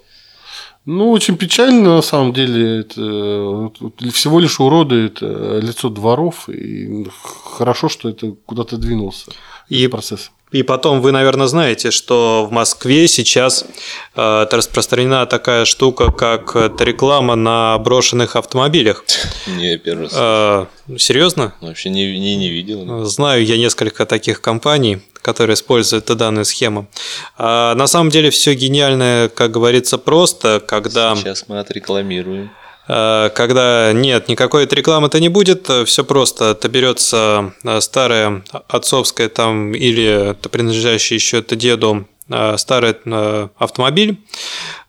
Ну, 0.87 1.11
очень 1.11 1.37
печально, 1.37 1.97
на 1.97 2.03
самом 2.03 2.33
деле. 2.33 2.81
Это 2.81 3.71
всего 4.13 4.41
лишь 4.41 4.61
уродует 4.61 5.21
лицо 5.21 5.89
дворов. 5.89 6.49
И 6.49 7.07
хорошо, 7.57 7.89
что 7.89 8.09
это 8.09 8.33
куда-то 8.47 8.77
двинулся. 8.77 9.31
И 9.69 9.87
процесс. 9.87 10.31
И 10.53 10.65
потом 10.65 11.01
вы, 11.01 11.13
наверное, 11.13 11.47
знаете, 11.47 11.93
что 11.93 12.45
в 12.49 12.53
Москве 12.53 13.07
сейчас 13.07 13.65
э, 14.17 14.47
распространена 14.51 15.25
такая 15.27 15.65
штука, 15.65 16.11
как 16.11 16.57
реклама 16.81 17.37
на 17.37 17.79
брошенных 17.79 18.35
автомобилях. 18.35 19.05
Не, 19.47 19.79
первый 19.79 20.05
раз. 20.07 20.13
Э, 20.17 20.67
серьезно? 20.99 21.55
Вообще 21.61 21.91
не, 21.91 22.19
не, 22.19 22.35
не 22.35 22.51
видел. 22.51 23.05
Знаю 23.05 23.45
я 23.45 23.57
несколько 23.59 24.07
таких 24.07 24.41
компаний, 24.41 25.01
которые 25.23 25.55
используют 25.55 26.07
данную 26.07 26.45
схему. 26.45 26.87
А 27.39 27.75
на 27.75 27.87
самом 27.87 28.11
деле 28.11 28.31
все 28.31 28.55
гениальное, 28.55 29.29
как 29.29 29.51
говорится, 29.51 29.99
просто, 29.99 30.63
когда... 30.67 31.15
Сейчас 31.17 31.45
мы 31.49 31.59
отрекламируем. 31.59 32.51
Э, 32.93 33.31
когда 33.35 33.93
нет, 33.93 34.29
никакой 34.29 34.67
рекламы-то 34.67 35.21
не 35.21 35.29
будет, 35.29 35.71
все 35.87 36.05
просто. 36.05 36.47
Это 36.47 36.69
берется 36.69 37.53
э, 37.63 37.81
старая 37.81 38.43
отцовская 38.69 39.29
там 39.29 39.73
или 39.75 40.37
принадлежащая 40.51 41.19
еще 41.19 41.39
это 41.39 41.55
деду 41.55 42.09
э, 42.29 42.57
старый 42.57 42.97
автомобиль, 43.59 44.19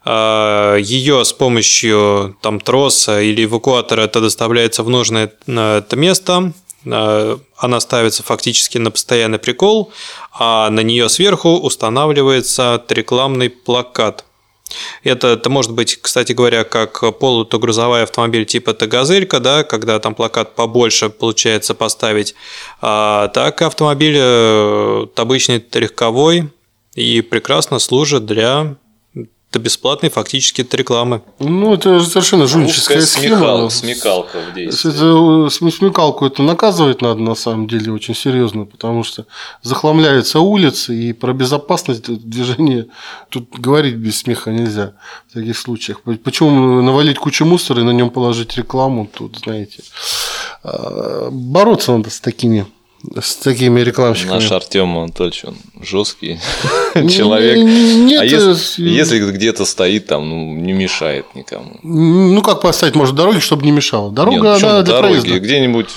ее 0.03 1.23
с 1.23 1.31
помощью 1.31 2.35
там 2.41 2.59
троса 2.59 3.21
или 3.21 3.45
эвакуатора 3.45 4.01
это 4.01 4.19
доставляется 4.19 4.81
в 4.81 4.89
нужное 4.89 5.31
это 5.45 5.95
место, 5.95 6.53
она 6.83 7.79
ставится 7.79 8.23
фактически 8.23 8.77
на 8.77 8.91
постоянный 8.91 9.39
прикол, 9.39 9.91
а 10.33 10.69
на 10.69 10.81
нее 10.81 11.09
сверху 11.09 11.57
устанавливается 11.57 12.83
рекламный 12.89 13.49
плакат– 13.49 14.25
это, 15.03 15.27
это 15.29 15.49
может 15.49 15.71
быть, 15.71 15.99
кстати 16.01 16.33
говоря, 16.33 16.63
как 16.63 17.17
полутогрузовой 17.19 18.03
автомобиль 18.03 18.45
типа 18.45 18.73
Тагазелька, 18.73 19.39
да, 19.39 19.63
когда 19.63 19.99
там 19.99 20.15
плакат 20.15 20.55
побольше 20.55 21.09
получается 21.09 21.73
поставить, 21.73 22.35
а, 22.81 23.27
так 23.29 23.61
автомобиль 23.61 24.17
э, 24.17 25.07
обычный 25.15 25.63
легковой 25.73 26.49
и 26.95 27.21
прекрасно 27.21 27.79
служит 27.79 28.25
для 28.25 28.75
это 29.51 29.59
бесплатные 29.59 30.09
фактически 30.09 30.61
это 30.61 30.77
рекламы. 30.77 31.23
Ну, 31.39 31.73
это 31.73 31.99
совершенно 31.99 32.47
жульническая 32.47 33.01
схема. 33.01 33.69
Смекалка 33.69 34.39
в 34.39 34.53
действии. 34.53 35.49
Это, 35.49 35.69
смекалку 35.71 36.25
это 36.25 36.41
наказывать 36.41 37.01
надо 37.01 37.19
на 37.21 37.35
самом 37.35 37.67
деле 37.67 37.91
очень 37.91 38.15
серьезно, 38.15 38.63
потому 38.63 39.03
что 39.03 39.25
захламляются 39.61 40.39
улицы, 40.39 40.95
и 40.95 41.11
про 41.11 41.33
безопасность 41.33 42.03
движения 42.03 42.87
тут 43.27 43.49
говорить 43.59 43.95
без 43.95 44.19
смеха 44.19 44.51
нельзя 44.51 44.93
в 45.27 45.33
таких 45.33 45.57
случаях. 45.57 45.99
Почему 46.23 46.81
навалить 46.81 47.17
кучу 47.17 47.43
мусора 47.43 47.81
и 47.81 47.83
на 47.83 47.91
нем 47.91 48.09
положить 48.09 48.55
рекламу, 48.55 49.09
тут, 49.13 49.39
знаете, 49.43 49.83
а, 50.63 51.27
бороться 51.29 51.91
надо 51.91 52.09
с 52.09 52.21
такими 52.21 52.67
с 53.19 53.35
такими 53.37 53.81
рекламщиками. 53.81 54.33
Наш 54.35 54.51
Артем 54.51 54.97
Анатольевич, 54.97 55.45
он 55.45 55.55
жесткий 55.81 56.39
человек. 56.93 57.57
Нет, 57.57 58.21
а 58.21 58.25
если, 58.25 58.83
если 58.87 59.19
где-то 59.31 59.65
стоит 59.65 60.07
там, 60.07 60.29
ну, 60.29 60.53
не 60.55 60.73
мешает 60.73 61.25
никому. 61.35 61.79
Ну, 61.83 62.41
как 62.41 62.61
поставить, 62.61 62.95
может, 62.95 63.15
дороги, 63.15 63.39
чтобы 63.39 63.63
не 63.65 63.71
мешало? 63.71 64.11
Дорога, 64.11 64.53
Нет, 64.53 64.63
она 64.63 64.81
для 64.83 64.93
дороги, 64.95 65.13
проезда. 65.21 65.39
где-нибудь 65.39 65.89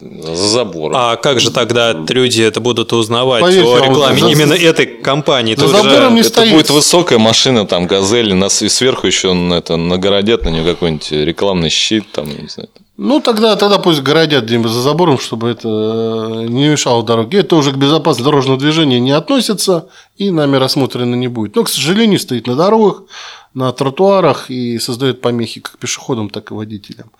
за 0.00 0.34
забором. 0.34 0.96
А 0.96 1.16
как 1.16 1.40
же 1.40 1.50
тогда 1.50 1.92
люди 2.08 2.42
это 2.42 2.60
будут 2.60 2.92
узнавать 2.92 3.42
Поверьте, 3.42 3.68
о 3.68 3.78
рекламе 3.86 4.32
именно 4.32 4.54
этой 4.54 4.86
компании? 4.86 5.54
За 5.54 5.68
забором 5.68 6.14
не 6.14 6.20
это 6.20 6.28
стоит. 6.30 6.52
будет 6.52 6.70
высокая 6.70 7.18
машина, 7.18 7.66
там, 7.66 7.86
газель, 7.86 8.34
нас 8.34 8.62
и 8.62 8.68
сверху 8.68 9.06
еще 9.06 9.34
на 9.34 9.54
это 9.54 9.76
нагородят 9.76 10.44
на 10.44 10.48
нее 10.48 10.64
какой-нибудь 10.64 11.12
рекламный 11.12 11.70
щит, 11.70 12.10
там, 12.12 12.28
не 12.28 12.48
знаю. 12.48 12.70
Ну, 13.02 13.22
тогда, 13.22 13.56
тогда 13.56 13.78
пусть 13.78 14.02
городят 14.02 14.44
где-нибудь 14.44 14.70
за 14.70 14.82
забором, 14.82 15.18
чтобы 15.18 15.48
это 15.48 15.68
э, 15.68 16.46
не 16.48 16.68
мешало 16.68 17.02
дороге. 17.02 17.38
Это 17.38 17.56
уже 17.56 17.72
к 17.72 17.76
безопасности 17.76 18.22
дорожного 18.22 18.58
движения 18.58 19.00
не 19.00 19.12
относится 19.12 19.88
и 20.18 20.30
нами 20.30 20.56
рассмотрено 20.56 21.14
не 21.14 21.26
будет. 21.26 21.56
Но, 21.56 21.64
к 21.64 21.70
сожалению, 21.70 22.18
стоит 22.18 22.46
на 22.46 22.56
дорогах, 22.56 23.04
на 23.54 23.72
тротуарах 23.72 24.50
и 24.50 24.78
создает 24.78 25.22
помехи 25.22 25.62
как 25.62 25.78
пешеходам, 25.78 26.28
так 26.28 26.50
и 26.50 26.54
водителям. 26.54 27.10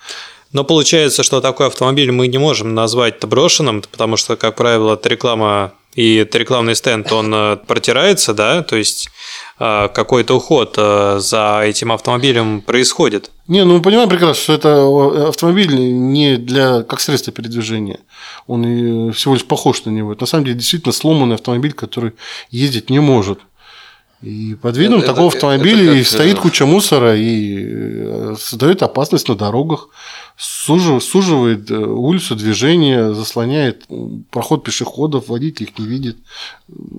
Но 0.53 0.65
получается, 0.65 1.23
что 1.23 1.41
такой 1.41 1.69
автомобиль 1.69 2.13
мы 2.13 2.27
не 2.29 2.37
можем 2.37 2.75
назвать 2.75 3.25
брошенным, 3.25 3.81
потому 3.81 4.19
что, 4.19 4.37
как 4.37 4.57
правило, 4.57 4.93
это 4.97 5.09
реклама 5.09 5.73
и 5.95 6.17
это 6.17 6.39
рекламный 6.39 6.77
стенд, 6.77 7.11
он 7.11 7.35
э, 7.35 7.57
протирается, 7.57 8.33
да, 8.33 8.63
то 8.63 8.77
есть 8.77 9.11
э, 9.59 9.89
какой-то 9.93 10.37
уход 10.37 10.75
э, 10.79 11.19
за 11.19 11.63
этим 11.65 11.91
автомобилем 11.91 12.61
происходит. 12.61 13.33
Не, 13.49 13.65
ну 13.65 13.75
мы 13.75 13.83
понимаем 13.83 14.09
прекрасно, 14.09 14.41
что 14.41 14.53
это 14.53 15.29
автомобиль 15.29 15.75
не 15.75 16.37
для 16.37 16.85
как 16.85 17.01
средство 17.01 17.33
передвижения. 17.33 17.99
Он 18.47 19.13
всего 19.13 19.35
лишь 19.35 19.45
похож 19.45 19.85
на 19.85 19.91
него. 19.91 20.13
Это 20.13 20.23
на 20.23 20.27
самом 20.29 20.45
деле 20.45 20.59
действительно 20.59 20.93
сломанный 20.93 21.35
автомобиль, 21.35 21.73
который 21.73 22.13
ездить 22.51 22.89
не 22.89 23.01
может. 23.01 23.41
И 24.23 24.55
под 24.61 24.77
видом 24.77 24.99
это, 24.99 25.09
такого 25.09 25.29
автомобиля 25.29 25.93
это 25.93 25.99
как... 25.99 26.07
стоит 26.07 26.39
куча 26.39 26.67
мусора 26.67 27.17
и 27.17 28.37
создает 28.39 28.83
опасность 28.83 29.29
на 29.29 29.35
дорогах 29.35 29.89
суживает 30.37 31.71
э, 31.71 31.77
улицу 31.77 32.35
движения, 32.35 33.13
заслоняет 33.13 33.85
проход 34.31 34.65
пешеходов, 34.65 35.29
водитель 35.29 35.65
их 35.65 35.79
не 35.79 35.87
видит. 35.87 36.17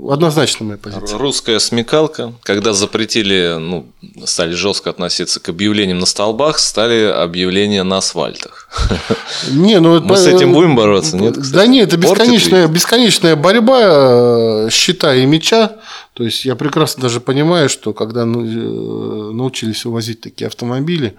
Однозначно 0.07 0.65
моя 0.65 0.77
позиция. 0.77 1.17
Русская 1.17 1.59
смекалка, 1.59 2.33
когда 2.43 2.73
запретили, 2.73 3.57
ну, 3.59 3.87
стали 4.25 4.53
жестко 4.53 4.89
относиться 4.89 5.39
к 5.39 5.49
объявлениям 5.49 5.99
на 5.99 6.05
столбах, 6.05 6.59
стали 6.59 7.05
объявления 7.05 7.83
на 7.83 7.97
асфальтах. 7.97 8.69
Не, 9.51 9.79
ну, 9.79 9.99
Мы 10.01 10.17
с 10.17 10.27
этим 10.27 10.53
будем 10.53 10.75
бороться, 10.75 11.17
нет? 11.17 11.37
Кстати? 11.37 11.53
Да 11.53 11.67
нет, 11.67 11.87
это 11.87 11.97
бесконечная, 11.97 12.67
бесконечная 12.67 13.35
борьба 13.35 14.69
щита 14.69 15.15
э, 15.15 15.23
и 15.23 15.25
меча. 15.25 15.77
То 16.13 16.23
есть 16.23 16.45
я 16.45 16.55
прекрасно 16.55 17.03
даже 17.03 17.21
понимаю, 17.21 17.69
что 17.69 17.93
когда 17.93 18.25
ну, 18.25 18.43
э, 18.43 19.33
научились 19.33 19.85
увозить 19.85 20.21
такие 20.21 20.47
автомобили, 20.47 21.15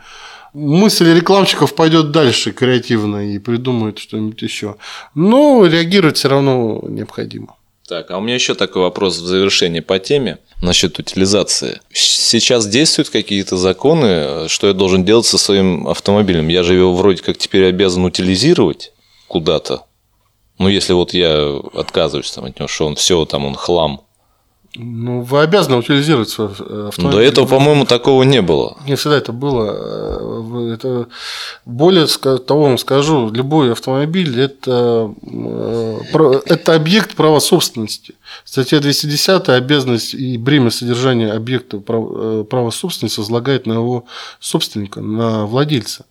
мысль 0.53 1.15
рекламщиков 1.15 1.75
пойдет 1.75 2.11
дальше 2.11 2.53
креативно 2.53 3.35
и 3.35 3.39
придумает 3.39 3.99
что-нибудь 3.99 4.43
еще. 4.43 4.77
Но 5.15 5.67
реагировать 5.67 6.17
все 6.17 6.29
равно 6.29 6.83
необходимо. 6.89 7.57
Так, 7.89 8.11
а 8.11 8.19
у 8.19 8.21
меня 8.21 8.35
еще 8.35 8.55
такой 8.55 8.83
вопрос 8.83 9.19
в 9.19 9.27
завершении 9.27 9.81
по 9.81 9.99
теме 9.99 10.39
насчет 10.63 10.99
утилизации. 10.99 11.81
Сейчас 11.93 12.67
действуют 12.67 13.11
какие-то 13.11 13.57
законы, 13.57 14.49
что 14.49 14.69
я 14.69 14.73
должен 14.73 15.05
делать 15.05 15.27
со 15.27 15.37
своим 15.37 15.89
автомобилем? 15.89 16.49
Я 16.49 16.63
же 16.63 16.75
его 16.75 16.95
вроде 16.95 17.23
как 17.23 17.37
теперь 17.37 17.67
обязан 17.67 18.05
утилизировать 18.05 18.93
куда-то. 19.27 19.85
Ну, 20.59 20.69
если 20.69 20.93
вот 20.93 21.13
я 21.13 21.61
отказываюсь 21.75 22.31
там, 22.31 22.45
от 22.45 22.59
него, 22.59 22.69
что 22.69 22.87
он 22.87 22.95
все 22.95 23.25
там, 23.25 23.45
он 23.45 23.55
хлам. 23.55 24.03
Ну, 24.75 25.21
вы 25.21 25.43
обязаны 25.43 25.77
утилизировать 25.77 26.31
свой 26.31 26.49
э, 26.59 26.87
автомобиль. 26.89 27.19
До 27.19 27.23
этого, 27.23 27.47
по-моему, 27.47 27.85
такого 27.85 28.23
не 28.23 28.41
было. 28.41 28.79
Не 28.87 28.97
всегда 28.97 29.19
это 29.19 29.31
было. 29.31 29.71
Э, 29.71 30.75
это 30.75 31.09
более 31.67 32.07
того 32.07 32.63
вам 32.63 32.79
скажу, 32.79 33.31
любой 33.31 33.73
автомобиль 33.73 34.41
это, 34.41 35.15
э, 35.23 36.41
это 36.47 36.75
объект 36.75 37.15
права 37.17 37.41
собственности. 37.41 38.15
Статья 38.45 38.81
210 38.81 39.51
обязанность 39.51 40.15
и 40.15 40.39
бремя 40.39 40.71
содержания 40.71 41.33
объекта 41.33 41.79
права 41.79 42.71
собственности 42.71 43.21
возлагает 43.21 43.67
на 43.67 43.75
его 43.75 44.07
собственника, 44.41 45.03
на 45.03 45.45
владельца. 45.45 46.07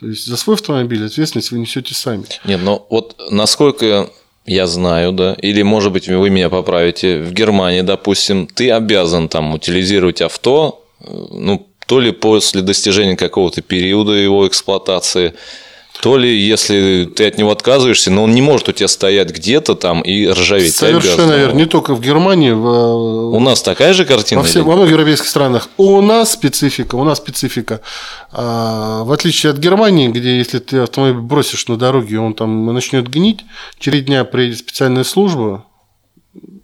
То 0.00 0.06
есть 0.06 0.26
за 0.26 0.38
свой 0.38 0.56
автомобиль 0.56 1.04
ответственность 1.04 1.50
вы 1.50 1.58
несете 1.58 1.94
сами. 1.94 2.24
Нет, 2.44 2.62
но 2.62 2.86
вот 2.88 3.14
насколько 3.30 4.08
я 4.46 4.66
знаю, 4.66 5.12
да, 5.12 5.36
или, 5.42 5.62
может 5.62 5.92
быть, 5.92 6.08
вы 6.08 6.30
меня 6.30 6.48
поправите, 6.48 7.18
в 7.18 7.32
Германии, 7.32 7.82
допустим, 7.82 8.46
ты 8.46 8.70
обязан 8.70 9.28
там 9.28 9.54
утилизировать 9.54 10.22
авто, 10.22 10.84
э, 11.00 11.04
ну, 11.30 11.66
то 11.86 12.00
ли 12.00 12.12
после 12.12 12.62
достижения 12.62 13.16
какого-то 13.16 13.62
периода 13.62 14.12
его 14.12 14.46
эксплуатации, 14.46 15.34
то 16.00 16.16
ли 16.16 16.36
если 16.36 17.10
ты 17.14 17.26
от 17.26 17.38
него 17.38 17.50
отказываешься, 17.50 18.10
но 18.10 18.24
он 18.24 18.32
не 18.32 18.42
может 18.42 18.68
у 18.68 18.72
тебя 18.72 18.88
стоять 18.88 19.30
где-то 19.30 19.74
там 19.74 20.02
и 20.02 20.26
ржаветь. 20.28 20.74
Совершенно 20.74 21.32
верно. 21.32 21.56
Не 21.56 21.66
только 21.66 21.94
в 21.94 22.00
Германии. 22.00 22.52
В... 22.52 23.34
У 23.34 23.40
нас 23.40 23.62
такая 23.62 23.92
же 23.92 24.04
картина? 24.04 24.42
Во, 24.42 24.46
все, 24.46 24.62
во 24.62 24.74
многих 24.74 24.92
европейских 24.92 25.28
странах. 25.28 25.68
У 25.76 26.00
нас 26.00 26.32
специфика. 26.32 26.96
У 26.96 27.04
нас 27.04 27.18
специфика. 27.18 27.80
А, 28.32 29.04
в 29.04 29.12
отличие 29.12 29.50
от 29.50 29.58
Германии, 29.58 30.08
где 30.08 30.38
если 30.38 30.58
ты 30.58 30.78
автомобиль 30.78 31.20
бросишь 31.20 31.66
на 31.68 31.76
дороге, 31.76 32.18
он 32.18 32.34
там 32.34 32.72
начнет 32.72 33.08
гнить, 33.08 33.40
через 33.78 34.04
дня 34.04 34.24
приедет 34.24 34.58
специальная 34.58 35.04
служба, 35.04 35.64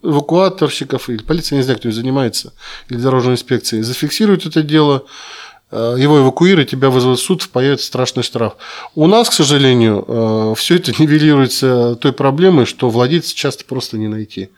эвакуаторщиков 0.02 1.08
или 1.08 1.22
полиция, 1.22 1.56
не 1.56 1.62
знаю, 1.62 1.78
кто 1.78 1.90
занимается, 1.90 2.52
или 2.88 2.98
дорожной 2.98 3.34
инспекции, 3.34 3.80
зафиксирует 3.80 4.46
это 4.46 4.62
дело, 4.62 5.04
Э, 5.04 5.51
его 5.76 6.20
эвакуируют, 6.20 6.70
тебя 6.70 6.90
вызовут 6.90 7.18
в 7.18 7.22
суд, 7.22 7.48
появится 7.48 7.86
страшный 7.86 8.22
штраф. 8.22 8.54
У 8.94 9.06
нас, 9.06 9.30
к 9.30 9.32
сожалению, 9.32 10.04
э, 10.06 10.54
все 10.56 10.76
это 10.76 10.92
нивелируется 10.98 11.96
той 11.96 12.12
проблемой, 12.12 12.66
что 12.66 12.90
владельца 12.90 13.34
часто 13.34 13.64
просто 13.64 13.96
не 13.98 14.08
найти. 14.08 14.50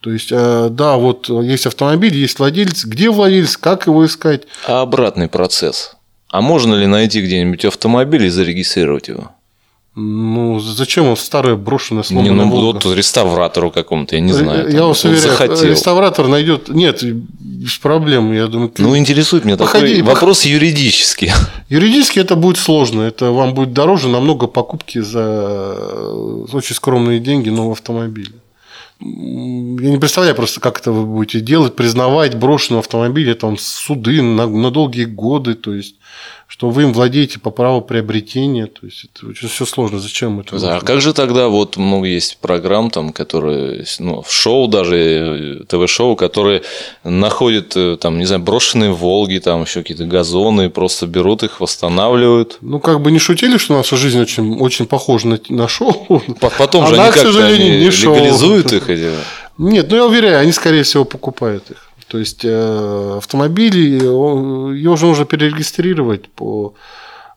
То 0.00 0.10
есть, 0.10 0.28
э, 0.30 0.68
да, 0.70 0.96
вот 0.96 1.28
есть 1.28 1.66
автомобиль, 1.66 2.14
есть 2.14 2.38
владелец. 2.38 2.84
Где 2.84 3.10
владелец, 3.10 3.56
как 3.56 3.86
его 3.86 4.04
искать? 4.04 4.42
А 4.66 4.82
обратный 4.82 5.28
процесс? 5.28 5.96
А 6.28 6.40
можно 6.40 6.74
ли 6.74 6.86
найти 6.86 7.22
где-нибудь 7.22 7.64
автомобиль 7.64 8.24
и 8.26 8.28
зарегистрировать 8.28 9.08
его? 9.08 9.30
Ну, 9.96 10.58
зачем 10.58 11.06
он 11.06 11.16
старое 11.16 11.54
брошенное 11.54 12.02
сломанное 12.02 12.32
Не, 12.32 12.50
ну, 12.50 12.72
вот 12.72 12.84
реставратору 12.84 13.70
какому-то, 13.70 14.16
я 14.16 14.20
не 14.20 14.32
знаю. 14.32 14.68
Я 14.68 14.86
вас 14.86 15.04
уверяю, 15.04 15.22
захотел. 15.22 15.70
реставратор 15.70 16.26
найдет... 16.26 16.68
Нет, 16.68 17.04
без 17.64 17.78
проблем, 17.78 18.32
я 18.32 18.46
думаю. 18.46 18.70
Ну, 18.76 18.94
интересует 18.94 19.46
меня 19.46 19.56
Походи, 19.56 19.96
такой 19.96 20.02
вопрос 20.02 20.44
юридический. 20.44 21.32
Юридически 21.70 22.18
это 22.18 22.36
будет 22.36 22.58
сложно. 22.58 23.00
Это 23.00 23.30
вам 23.30 23.54
будет 23.54 23.72
дороже 23.72 24.08
намного 24.08 24.46
покупки 24.46 24.98
за 24.98 26.12
очень 26.52 26.74
скромные 26.74 27.20
деньги 27.20 27.48
нового 27.48 27.72
автомобиля. 27.72 28.32
Я 29.00 29.90
не 29.90 29.98
представляю 29.98 30.36
просто, 30.36 30.60
как 30.60 30.78
это 30.78 30.92
вы 30.92 31.06
будете 31.06 31.40
делать, 31.40 31.74
признавать 31.74 32.36
брошенный 32.36 32.80
автомобиль, 32.80 33.34
там 33.34 33.56
суды 33.56 34.20
на, 34.20 34.46
на 34.46 34.70
долгие 34.70 35.04
годы, 35.04 35.54
то 35.54 35.72
есть 35.74 35.96
что 36.46 36.70
вы 36.70 36.82
им 36.82 36.92
владеете 36.92 37.40
по 37.40 37.50
праву 37.50 37.80
приобретения. 37.80 38.66
То 38.66 38.86
есть 38.86 39.06
это 39.06 39.26
очень 39.26 39.48
все 39.48 39.64
сложно. 39.64 39.98
Зачем 39.98 40.40
это? 40.40 40.58
Да, 40.58 40.76
а 40.76 40.80
как 40.80 41.00
же 41.00 41.12
тогда 41.12 41.48
вот 41.48 41.76
много 41.76 42.06
есть 42.06 42.38
программ, 42.38 42.90
там, 42.90 43.12
которые, 43.12 43.84
ну, 43.98 44.22
в 44.22 44.30
шоу 44.30 44.68
даже, 44.68 44.96
э, 44.96 45.64
ТВ-шоу, 45.66 46.16
которые 46.16 46.62
находят, 47.02 47.72
э, 47.76 47.96
там, 48.00 48.18
не 48.18 48.24
знаю, 48.24 48.42
брошенные 48.42 48.92
Волги, 48.92 49.38
там 49.38 49.62
еще 49.62 49.80
какие-то 49.80 50.04
газоны, 50.04 50.70
просто 50.70 51.06
берут 51.06 51.42
их, 51.42 51.60
восстанавливают. 51.60 52.58
Ну, 52.60 52.78
как 52.78 53.00
бы 53.00 53.10
не 53.10 53.18
шутили, 53.18 53.56
что 53.56 53.74
наша 53.74 53.96
жизнь 53.96 54.20
очень, 54.20 54.58
очень 54.58 54.86
похожа 54.86 55.26
на, 55.26 55.40
на 55.48 55.66
шоу. 55.66 56.22
Потом 56.58 56.86
же 56.86 56.94
Она, 56.94 57.04
они 57.06 57.12
как-то 57.12 57.58
не 57.58 57.88
легализуют 57.88 58.70
шоу. 58.70 58.78
их 58.78 58.90
эти. 58.90 59.10
Нет, 59.56 59.90
ну 59.90 59.96
я 59.96 60.06
уверяю, 60.06 60.40
они, 60.40 60.52
скорее 60.52 60.82
всего, 60.82 61.04
покупают 61.04 61.70
их. 61.70 61.88
То 62.14 62.18
есть 62.20 62.44
э, 62.44 63.16
автомобили, 63.16 64.04
его 64.04 64.96
же 64.96 65.06
нужно 65.06 65.24
перерегистрировать 65.24 66.28
по 66.28 66.76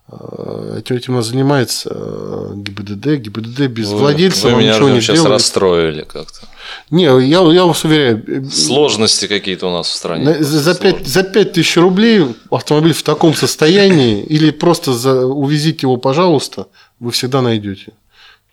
э, 0.08 0.76
этим, 0.78 0.98
этим 0.98 1.24
занимается 1.24 1.90
э, 1.96 2.52
ГИБДД. 2.58 3.08
ГИБДД 3.24 3.62
без 3.62 3.90
вы, 3.90 3.98
владельца 3.98 4.50
вы 4.50 4.62
меня 4.62 4.76
ничего 4.76 4.90
не 4.90 5.02
сейчас 5.02 5.16
делает. 5.16 5.32
расстроили 5.32 6.02
как-то. 6.04 6.48
Не, 6.92 7.06
я, 7.06 7.42
я 7.52 7.66
вас 7.66 7.84
уверяю. 7.86 8.48
Сложности 8.52 9.26
какие-то 9.26 9.66
у 9.66 9.72
нас 9.72 9.88
в 9.88 9.96
стране. 9.96 10.44
За 10.44 10.76
5, 10.76 11.08
за 11.08 11.24
5 11.24 11.54
тысяч 11.54 11.76
рублей 11.78 12.36
автомобиль 12.52 12.94
в 12.94 13.02
таком 13.02 13.34
состоянии, 13.34 14.22
или 14.30 14.52
просто 14.52 14.94
за, 14.94 15.26
увезите 15.26 15.88
его, 15.88 15.98
пожалуйста, 15.98 16.68
вы 17.00 17.10
всегда 17.10 17.42
найдете. 17.42 17.94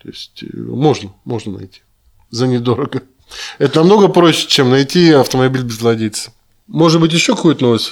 То 0.01 0.09
есть 0.09 0.43
можно, 0.55 1.13
можно 1.23 1.59
найти. 1.59 1.81
За 2.31 2.47
недорого. 2.47 3.03
Это 3.59 3.79
намного 3.79 4.07
проще, 4.07 4.47
чем 4.47 4.69
найти 4.69 5.11
автомобиль 5.11 5.63
без 5.63 5.79
владельца. 5.81 6.31
Может 6.67 6.99
быть, 6.99 7.13
еще 7.13 7.35
какую-то 7.35 7.63
новость 7.63 7.91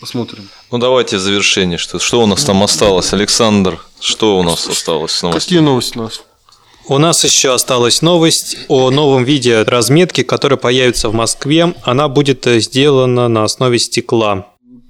посмотрим? 0.00 0.48
Ну, 0.70 0.78
давайте 0.78 1.18
завершение. 1.18 1.78
Что, 1.78 1.98
что 1.98 2.22
у 2.22 2.26
нас 2.26 2.44
там 2.44 2.62
осталось? 2.62 3.12
Александр, 3.12 3.80
что 4.00 4.38
у 4.38 4.42
нас 4.42 4.68
осталось? 4.68 5.20
Новости? 5.22 5.46
Какие 5.46 5.58
новости 5.60 5.98
у 5.98 6.02
нас? 6.02 6.22
У 6.86 6.98
нас 6.98 7.24
еще 7.24 7.54
осталась 7.54 8.02
новость 8.02 8.56
о 8.68 8.90
новом 8.90 9.24
виде 9.24 9.62
разметки, 9.62 10.22
которая 10.22 10.58
появится 10.58 11.08
в 11.08 11.14
Москве. 11.14 11.74
Она 11.82 12.08
будет 12.08 12.44
сделана 12.44 13.26
на 13.28 13.44
основе 13.44 13.78
стекла. 13.78 14.46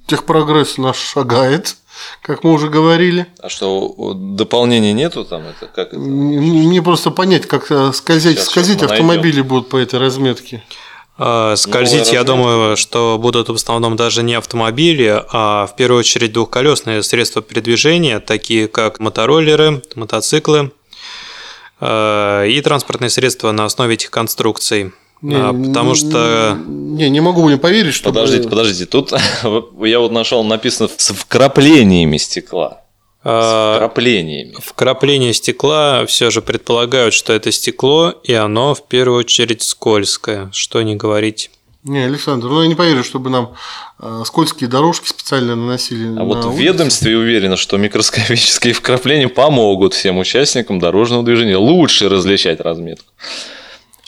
Техпрогресс 0.06 0.76
наш 0.76 0.98
шагает 0.98 1.76
как 2.22 2.44
мы 2.44 2.52
уже 2.52 2.68
говорили. 2.68 3.26
А 3.40 3.48
что, 3.48 4.12
дополнений 4.14 4.92
нету 4.92 5.24
там? 5.24 5.42
Это 5.42 5.66
как 5.66 5.88
это? 5.88 5.98
Мне 5.98 6.82
просто 6.82 7.10
понять, 7.10 7.46
как 7.46 7.70
э, 7.70 7.92
скользить, 7.92 8.38
сейчас, 8.38 8.46
скользить 8.46 8.78
сейчас 8.80 8.92
автомобили 8.92 9.36
найдем. 9.36 9.48
будут 9.48 9.68
по 9.68 9.76
этой 9.76 9.98
разметке. 9.98 10.62
А, 11.16 11.54
скользить, 11.56 12.12
я 12.12 12.24
думаю, 12.24 12.76
что 12.76 13.18
будут 13.20 13.48
в 13.48 13.54
основном 13.54 13.94
даже 13.94 14.22
не 14.22 14.34
автомобили, 14.34 15.22
а 15.32 15.66
в 15.66 15.76
первую 15.76 16.00
очередь 16.00 16.32
двухколесные 16.32 17.02
средства 17.04 17.40
передвижения, 17.40 18.18
такие 18.18 18.66
как 18.66 18.98
мотороллеры, 18.98 19.82
мотоциклы 19.94 20.72
э, 21.80 22.48
и 22.48 22.60
транспортные 22.60 23.10
средства 23.10 23.52
на 23.52 23.66
основе 23.66 23.94
этих 23.94 24.10
конструкций. 24.10 24.92
Не, 25.22 25.36
а, 25.36 25.52
потому 25.52 25.94
что... 25.94 26.58
Не, 26.66 27.08
не 27.08 27.20
могу 27.20 27.48
не 27.48 27.56
поверить, 27.56 27.94
что... 27.94 28.10
Подождите, 28.10 28.48
подождите. 28.48 28.86
Тут 28.86 29.12
я 29.82 29.98
вот 30.00 30.12
нашел 30.12 30.44
написано 30.44 30.88
с 30.96 31.12
вкраплениями 31.12 32.18
стекла. 32.18 32.82
С 33.22 33.26
а, 33.26 33.76
вкраплениями. 33.76 34.54
Вкрапление 34.60 35.32
стекла 35.32 36.04
все 36.06 36.30
же 36.30 36.42
предполагают, 36.42 37.14
что 37.14 37.32
это 37.32 37.50
стекло, 37.52 38.10
и 38.22 38.34
оно 38.34 38.74
в 38.74 38.86
первую 38.86 39.20
очередь 39.20 39.62
скользкое, 39.62 40.50
что 40.52 40.82
не 40.82 40.94
говорить. 40.94 41.50
Не, 41.84 42.04
Александр, 42.04 42.46
ну 42.48 42.62
я 42.62 42.68
не 42.68 42.74
поверю, 42.74 43.04
чтобы 43.04 43.28
нам 43.28 43.54
э, 44.00 44.22
скользкие 44.24 44.70
дорожки 44.70 45.06
специально 45.06 45.54
наносили. 45.54 46.06
А 46.06 46.10
на 46.12 46.24
вот 46.24 46.44
в 46.46 46.56
ведомстве 46.56 47.14
уверено, 47.14 47.56
что 47.56 47.76
микроскопические 47.76 48.72
вкрапления 48.72 49.28
помогут 49.28 49.92
всем 49.92 50.16
участникам 50.16 50.78
дорожного 50.78 51.22
движения 51.22 51.58
лучше 51.58 52.08
различать 52.08 52.60
разметку. 52.60 53.12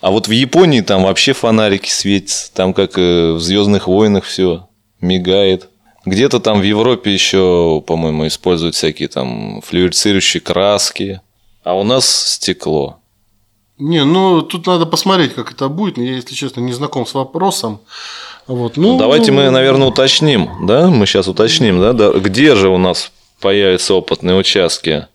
А 0.00 0.10
вот 0.10 0.28
в 0.28 0.30
Японии 0.30 0.82
там 0.82 1.04
вообще 1.04 1.32
фонарики 1.32 1.88
светятся, 1.88 2.52
там 2.52 2.74
как 2.74 2.98
э, 2.98 3.32
в 3.32 3.40
Звездных 3.40 3.86
войнах 3.86 4.24
все 4.24 4.68
мигает. 5.00 5.68
Где-то 6.04 6.38
там 6.38 6.60
в 6.60 6.62
Европе 6.62 7.12
еще, 7.12 7.82
по-моему, 7.86 8.26
используют 8.26 8.74
всякие 8.74 9.08
там 9.08 9.60
флюорицирующие 9.62 10.40
краски, 10.40 11.20
а 11.64 11.74
у 11.74 11.82
нас 11.82 12.06
стекло. 12.34 12.98
Не, 13.78 14.04
ну 14.04 14.42
тут 14.42 14.66
надо 14.66 14.86
посмотреть, 14.86 15.34
как 15.34 15.52
это 15.52 15.68
будет. 15.68 15.98
Я, 15.98 16.14
если 16.14 16.34
честно, 16.34 16.60
не 16.60 16.72
знаком 16.72 17.06
с 17.06 17.14
вопросом. 17.14 17.80
Вот, 18.46 18.76
ну, 18.76 18.92
ну, 18.92 18.98
давайте 18.98 19.32
мы, 19.32 19.50
наверное, 19.50 19.88
уточним, 19.88 20.66
да? 20.66 20.88
Мы 20.88 21.06
сейчас 21.06 21.26
уточним, 21.26 21.80
да? 21.80 22.12
Где 22.12 22.54
же 22.54 22.68
у 22.68 22.78
нас 22.78 23.10
появятся 23.40 23.94
опытные 23.94 24.36
участки? 24.36 25.08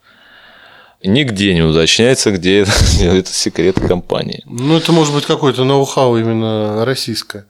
Нигде 1.03 1.53
не 1.53 1.61
уточняется, 1.61 2.31
где 2.31 2.61
это, 2.61 3.25
секрет 3.31 3.79
компании. 3.79 4.43
Ну, 4.45 4.77
это 4.77 4.91
может 4.91 5.13
быть 5.13 5.25
какой-то 5.25 5.63
ноу-хау 5.63 6.17
именно 6.17 6.85
российское. 6.85 7.45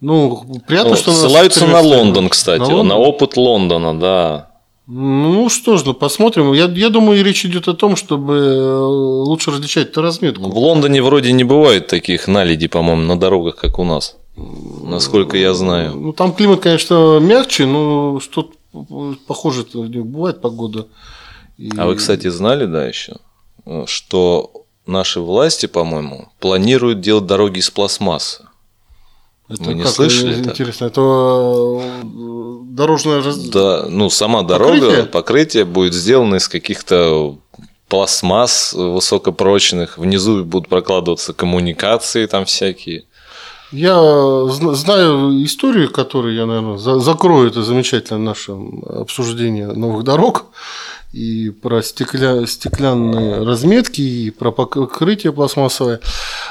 Ну, 0.00 0.44
приятно, 0.66 0.90
ну, 0.90 0.96
что 0.96 1.12
Ссылаются 1.12 1.66
на 1.66 1.80
Лондон, 1.80 2.28
кстати, 2.28 2.60
на, 2.60 2.66
Лондон? 2.66 2.88
на 2.88 2.96
опыт 2.96 3.36
Лондона, 3.36 3.98
да. 3.98 4.50
Ну 4.86 5.48
что 5.48 5.78
ж, 5.78 5.84
ну 5.86 5.94
посмотрим. 5.94 6.52
Я, 6.52 6.66
я 6.66 6.90
думаю, 6.90 7.24
речь 7.24 7.44
идет 7.46 7.68
о 7.68 7.74
том, 7.74 7.96
чтобы 7.96 8.34
э, 8.34 8.78
лучше 8.78 9.50
различать 9.50 9.88
эту 9.88 10.02
разметку. 10.02 10.50
В 10.50 10.58
Лондоне 10.58 11.02
вроде 11.02 11.32
не 11.32 11.42
бывает 11.42 11.86
таких 11.86 12.28
наледей, 12.28 12.68
по-моему, 12.68 13.02
на 13.02 13.18
дорогах, 13.18 13.56
как 13.56 13.78
у 13.78 13.84
нас. 13.84 14.16
Насколько 14.36 15.38
я 15.38 15.54
знаю. 15.54 15.94
Ну, 15.96 16.12
там 16.12 16.34
климат, 16.34 16.60
конечно, 16.60 17.18
мягче, 17.18 17.64
но 17.66 18.20
что 18.20 18.50
похоже 19.26 19.64
бывает 19.72 20.40
погода. 20.40 20.86
И... 21.56 21.70
А 21.76 21.86
вы, 21.86 21.96
кстати, 21.96 22.28
знали, 22.28 22.66
да, 22.66 22.86
еще, 22.86 23.16
что 23.86 24.64
наши 24.86 25.20
власти, 25.20 25.66
по-моему, 25.66 26.28
планируют 26.40 27.00
делать 27.00 27.26
дороги 27.26 27.58
из 27.58 27.70
пластмассы? 27.70 28.44
Это 29.48 29.64
Вы 29.64 29.74
не 29.74 29.84
слышали? 29.84 30.42
Интересно, 30.42 30.86
это 30.86 31.00
э, 31.02 32.60
дорожная 32.70 33.22
Да, 33.52 33.86
ну 33.88 34.08
сама 34.08 34.42
дорога, 34.42 34.80
покрытие, 34.80 35.04
покрытие 35.04 35.64
будет 35.66 35.92
сделано 35.92 36.36
из 36.36 36.48
каких-то 36.48 37.36
пластмасс 37.88 38.72
высокопрочных, 38.72 39.98
внизу 39.98 40.44
будут 40.44 40.68
прокладываться 40.68 41.34
коммуникации 41.34 42.26
там 42.26 42.46
всякие. 42.46 43.04
Я 43.70 44.46
знаю 44.46 45.44
историю, 45.44 45.90
которую 45.90 46.34
я, 46.34 46.46
наверное, 46.46 46.78
закрою 46.78 47.48
это 47.48 47.62
замечательное 47.62 48.22
наше 48.22 48.52
обсуждение 48.52 49.66
новых 49.66 50.04
дорог 50.04 50.46
и 51.14 51.50
про 51.50 51.80
стекля... 51.82 52.44
стеклянные 52.46 53.42
разметки, 53.44 54.00
и 54.00 54.30
про 54.30 54.50
покрытие 54.50 55.32
пластмассовое. 55.32 56.00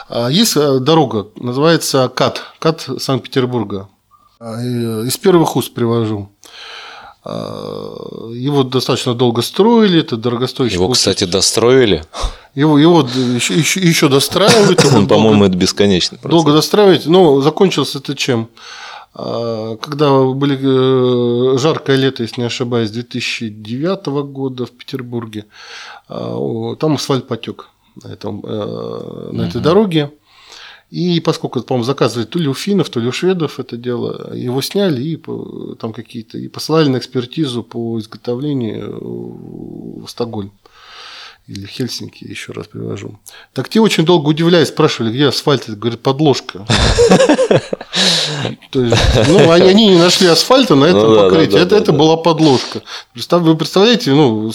А 0.08 0.30
есть 0.30 0.56
э, 0.56 0.80
дорога, 0.80 1.28
называется 1.36 2.08
КАТ, 2.08 2.42
КАТ 2.60 2.90
Санкт-Петербурга. 2.98 3.90
А, 4.40 4.62
э, 4.62 5.06
из 5.06 5.18
первых 5.18 5.58
уст 5.58 5.74
привожу. 5.74 6.30
А, 7.26 8.30
его 8.32 8.64
достаточно 8.64 9.14
долго 9.14 9.42
строили, 9.42 10.00
это 10.00 10.16
дорогостоящий. 10.16 10.76
Его, 10.76 10.90
кстати, 10.90 11.26
достроили. 11.26 12.06
Его, 12.56 12.80
его 12.80 13.02
еще, 13.36 13.56
еще, 13.56 13.82
еще 13.82 14.08
достраивают. 14.08 14.82
По-моему, 15.10 15.44
это 15.44 15.58
бесконечно. 15.58 16.18
Долго 16.24 16.54
достраивать, 16.54 17.06
но 17.06 17.42
закончился 17.42 17.98
это 17.98 18.16
чем? 18.16 18.48
А, 19.16 19.78
когда 19.78 20.24
были 20.24 20.58
э, 20.60 21.58
жаркое 21.58 21.98
лето, 21.98 22.24
если 22.24 22.42
не 22.42 22.48
ошибаюсь, 22.48 22.92
2009 22.92 24.06
года 24.32 24.66
в 24.66 24.72
Петербурге, 24.72 25.46
а, 26.08 26.76
там 26.76 26.96
асфальт 26.96 27.28
потек 27.28 27.70
на, 28.04 28.08
этом, 28.08 28.42
э, 28.44 29.30
на 29.32 29.44
этой 29.44 29.62
дороге. 29.62 30.12
И 30.90 31.20
поскольку, 31.22 31.62
по-моему, 31.62 31.86
заказывали 31.86 32.26
то 32.26 32.38
ли 32.38 32.48
у 32.48 32.54
финнов, 32.54 32.90
то 32.90 33.00
ли 33.00 33.08
у 33.08 33.12
шведов 33.12 33.60
это 33.60 33.78
дело, 33.78 34.32
его 34.36 34.62
сняли 34.62 35.02
и 35.02 35.24
там 35.80 35.92
какие-то 35.92 36.38
и 36.38 36.48
посылали 36.48 36.88
на 36.88 36.98
экспертизу 36.98 37.64
по 37.64 38.00
изготовлению 38.00 40.04
в 40.04 40.08
Стокгольм 40.08 40.52
или 41.48 41.66
Хельсинки, 41.66 42.24
еще 42.24 42.54
раз 42.54 42.68
привожу. 42.68 43.20
Так 43.52 43.68
те 43.68 43.82
очень 43.82 44.06
долго 44.06 44.30
удивляясь, 44.30 44.70
спрашивали, 44.70 45.12
где 45.12 45.28
асфальт, 45.28 45.70
говорит, 45.70 46.02
подложка. 46.02 46.66
ну, 48.74 49.52
они, 49.52 49.88
не 49.88 49.98
нашли 49.98 50.28
асфальта 50.28 50.76
на 50.76 50.86
этом 50.86 51.10
ну 51.10 51.16
покрытии, 51.18 51.60
это, 51.60 51.76
это 51.76 51.92
была 51.92 52.16
подложка. 52.16 52.82
Вы 53.14 53.58
представляете, 53.58 54.12
ну, 54.12 54.54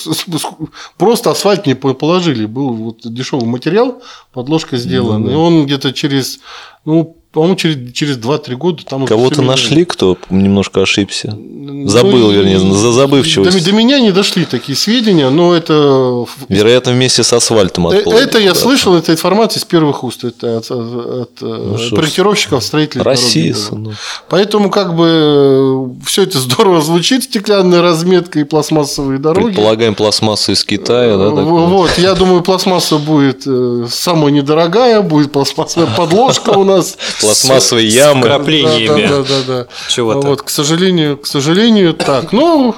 просто 0.97 1.31
асфальт 1.31 1.67
не 1.67 1.75
положили, 1.75 2.47
был 2.47 2.73
вот 2.73 3.01
дешевый 3.05 3.47
материал, 3.47 4.03
подложка 4.33 4.79
сделана, 4.79 5.19
ну 5.19 5.31
и 5.31 5.35
он 5.35 5.67
где-то 5.67 5.93
через 5.93 6.41
ну, 6.87 7.18
по-моему, 7.31 7.57
через, 7.57 7.93
через 7.93 8.17
2-3 8.17 8.55
года 8.57 8.85
там 8.87 9.05
Кого-то 9.05 9.43
нашли, 9.43 9.85
кто 9.85 10.17
немножко 10.31 10.81
ошибся. 10.81 11.37
Ну, 11.37 11.87
Забыл, 11.87 12.29
ну, 12.29 12.31
вернее, 12.31 12.59
за 12.59 12.93
забывчивость. 12.93 13.59
До, 13.59 13.65
до 13.65 13.73
меня 13.73 14.01
не 14.01 14.13
дошли 14.13 14.47
такие 14.47 14.77
сведения, 14.77 15.29
но 15.29 15.55
это... 15.55 16.25
Вероятно, 16.49 16.93
вместе 16.93 17.23
с 17.23 17.33
асфальтом 17.35 17.89
э, 17.89 17.99
отплыли. 17.99 18.23
Это 18.23 18.39
я 18.39 18.55
слышал, 18.55 18.95
это 18.95 19.13
информация 19.13 19.61
из 19.61 19.67
первых 19.67 20.05
уст. 20.05 20.25
Это 20.25 20.57
от, 20.57 20.71
от 20.71 21.31
ну, 21.43 21.77
проектировщиков, 21.95 22.65
строителей 22.65 23.03
Россия. 23.03 23.55
Ну. 23.73 23.93
Поэтому, 24.31 24.71
как 24.71 24.97
бы, 24.97 25.95
все 26.07 26.23
это 26.23 26.39
здорово 26.39 26.81
звучит, 26.81 27.25
стеклянная 27.25 27.83
разметка 27.83 28.41
и 28.41 28.45
пластмассовые 28.45 29.19
дороги. 29.19 29.49
Предполагаем, 29.49 29.95
пластмасса 29.95 30.53
из 30.53 30.65
Китая, 30.65 31.19
да? 31.19 31.29
Вот, 31.29 31.91
я 31.99 32.15
думаю, 32.15 32.43
пластмасса 32.43 32.97
будет 32.97 33.43
э, 33.47 33.87
самая 33.91 34.33
недорогая, 34.33 35.03
будет 35.03 35.31
пластмассовая 35.31 35.95
подложка 35.95 36.51
у 36.51 36.65
нас 36.65 36.97
пластмассовые 37.21 37.89
ямы. 37.89 38.23
С 38.23 38.25
вкраплениями. 38.25 39.07
Да, 39.07 39.23
да, 39.23 39.23
да, 39.23 39.43
да. 39.47 39.67
Чего-то. 39.89 40.27
Вот, 40.27 40.43
к 40.43 40.49
сожалению, 40.51 41.17
к 41.17 41.27
сожалению, 41.27 41.95
так. 41.95 42.33
Но, 42.33 42.77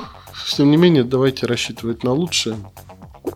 тем 0.56 0.70
не 0.70 0.76
менее, 0.76 1.04
давайте 1.04 1.46
рассчитывать 1.46 2.04
на 2.04 2.12
лучшее. 2.12 2.56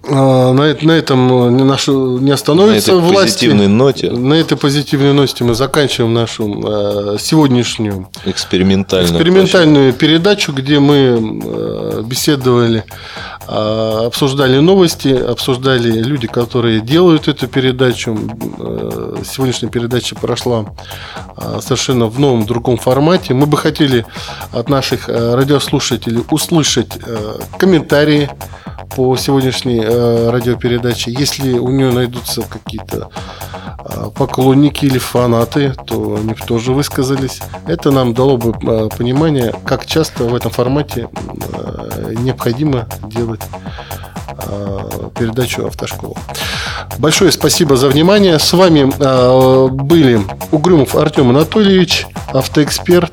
А, 0.07 0.53
на, 0.53 0.75
на 0.81 0.92
этом 0.92 1.57
нашу 1.66 2.18
не 2.18 2.31
остановится 2.31 2.92
на 2.92 2.99
этой 2.99 3.11
власти. 3.11 3.47
позитивной 3.47 3.68
ноте. 3.68 4.11
На 4.11 4.35
этой 4.35 4.57
позитивной 4.57 5.12
ноте 5.12 5.44
мы 5.44 5.55
заканчиваем 5.55 6.14
нашу 6.14 6.62
а, 6.64 7.16
сегодняшнюю 7.18 8.09
экспериментальную, 8.25 9.12
экспериментальную 9.12 9.92
передачу, 9.92 10.53
где 10.53 10.79
мы 10.79 11.18
а, 11.44 12.03
беседовали 12.03 12.85
а, 13.47 14.07
обсуждали 14.07 14.59
новости, 14.59 15.09
обсуждали 15.09 16.03
люди, 16.03 16.27
которые 16.27 16.81
делают 16.81 17.29
эту 17.29 17.47
передачу. 17.47 18.18
Э, 18.59 19.16
сегодняшняя 19.25 19.68
передача 19.68 20.14
прошла 20.14 20.66
а, 21.37 21.61
совершенно 21.61 22.07
в 22.07 22.18
новом, 22.18 22.47
другом 22.47 22.79
формате. 22.79 23.35
Мы 23.35 23.47
бы 23.47 23.57
хотели 23.57 24.07
от 24.53 24.68
наших 24.68 25.09
э, 25.09 25.35
радиослушателей 25.35 26.23
услышать 26.31 26.92
э, 27.05 27.38
комментарии 27.59 28.31
по 28.97 29.16
сегодняшней 29.16 29.84
радиопередаче. 29.85 31.11
Если 31.11 31.59
у 31.59 31.68
нее 31.68 31.92
найдутся 31.92 32.42
какие-то 32.42 33.09
поклонники 34.16 34.87
или 34.87 34.99
фанаты, 34.99 35.75
то 35.87 36.16
они 36.16 36.35
тоже 36.35 36.73
высказались. 36.73 37.40
Это 37.66 37.90
нам 37.90 38.14
дало 38.14 38.37
бы 38.37 38.53
понимание, 38.88 39.55
как 39.64 39.87
часто 39.87 40.25
в 40.25 40.35
этом 40.35 40.51
формате 40.51 41.09
необходимо 42.20 42.87
делать 43.03 43.40
передачу 45.18 45.66
«Автошкола». 45.66 46.16
Большое 46.99 47.31
спасибо 47.31 47.77
за 47.77 47.88
внимание. 47.88 48.38
С 48.38 48.53
вами 48.53 48.85
были 49.70 50.20
Угрюмов 50.51 50.97
Артем 50.97 51.31
Анатольевич, 51.31 52.07
автоэксперт, 52.33 53.12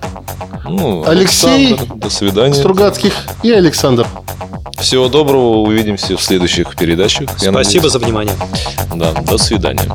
ну, 0.65 1.03
Алексей 1.05 1.73
Александр, 1.73 1.95
до 1.95 2.09
свидания. 2.09 2.53
Стругацких 2.53 3.13
и 3.43 3.51
Александр. 3.51 4.07
Всего 4.79 5.09
доброго, 5.09 5.57
увидимся 5.57 6.17
в 6.17 6.23
следующих 6.51 6.75
передачах. 6.75 7.29
Спасибо 7.37 7.89
за 7.89 7.99
внимание. 7.99 8.35
Да, 8.93 9.13
до 9.13 9.37
свидания. 9.37 9.89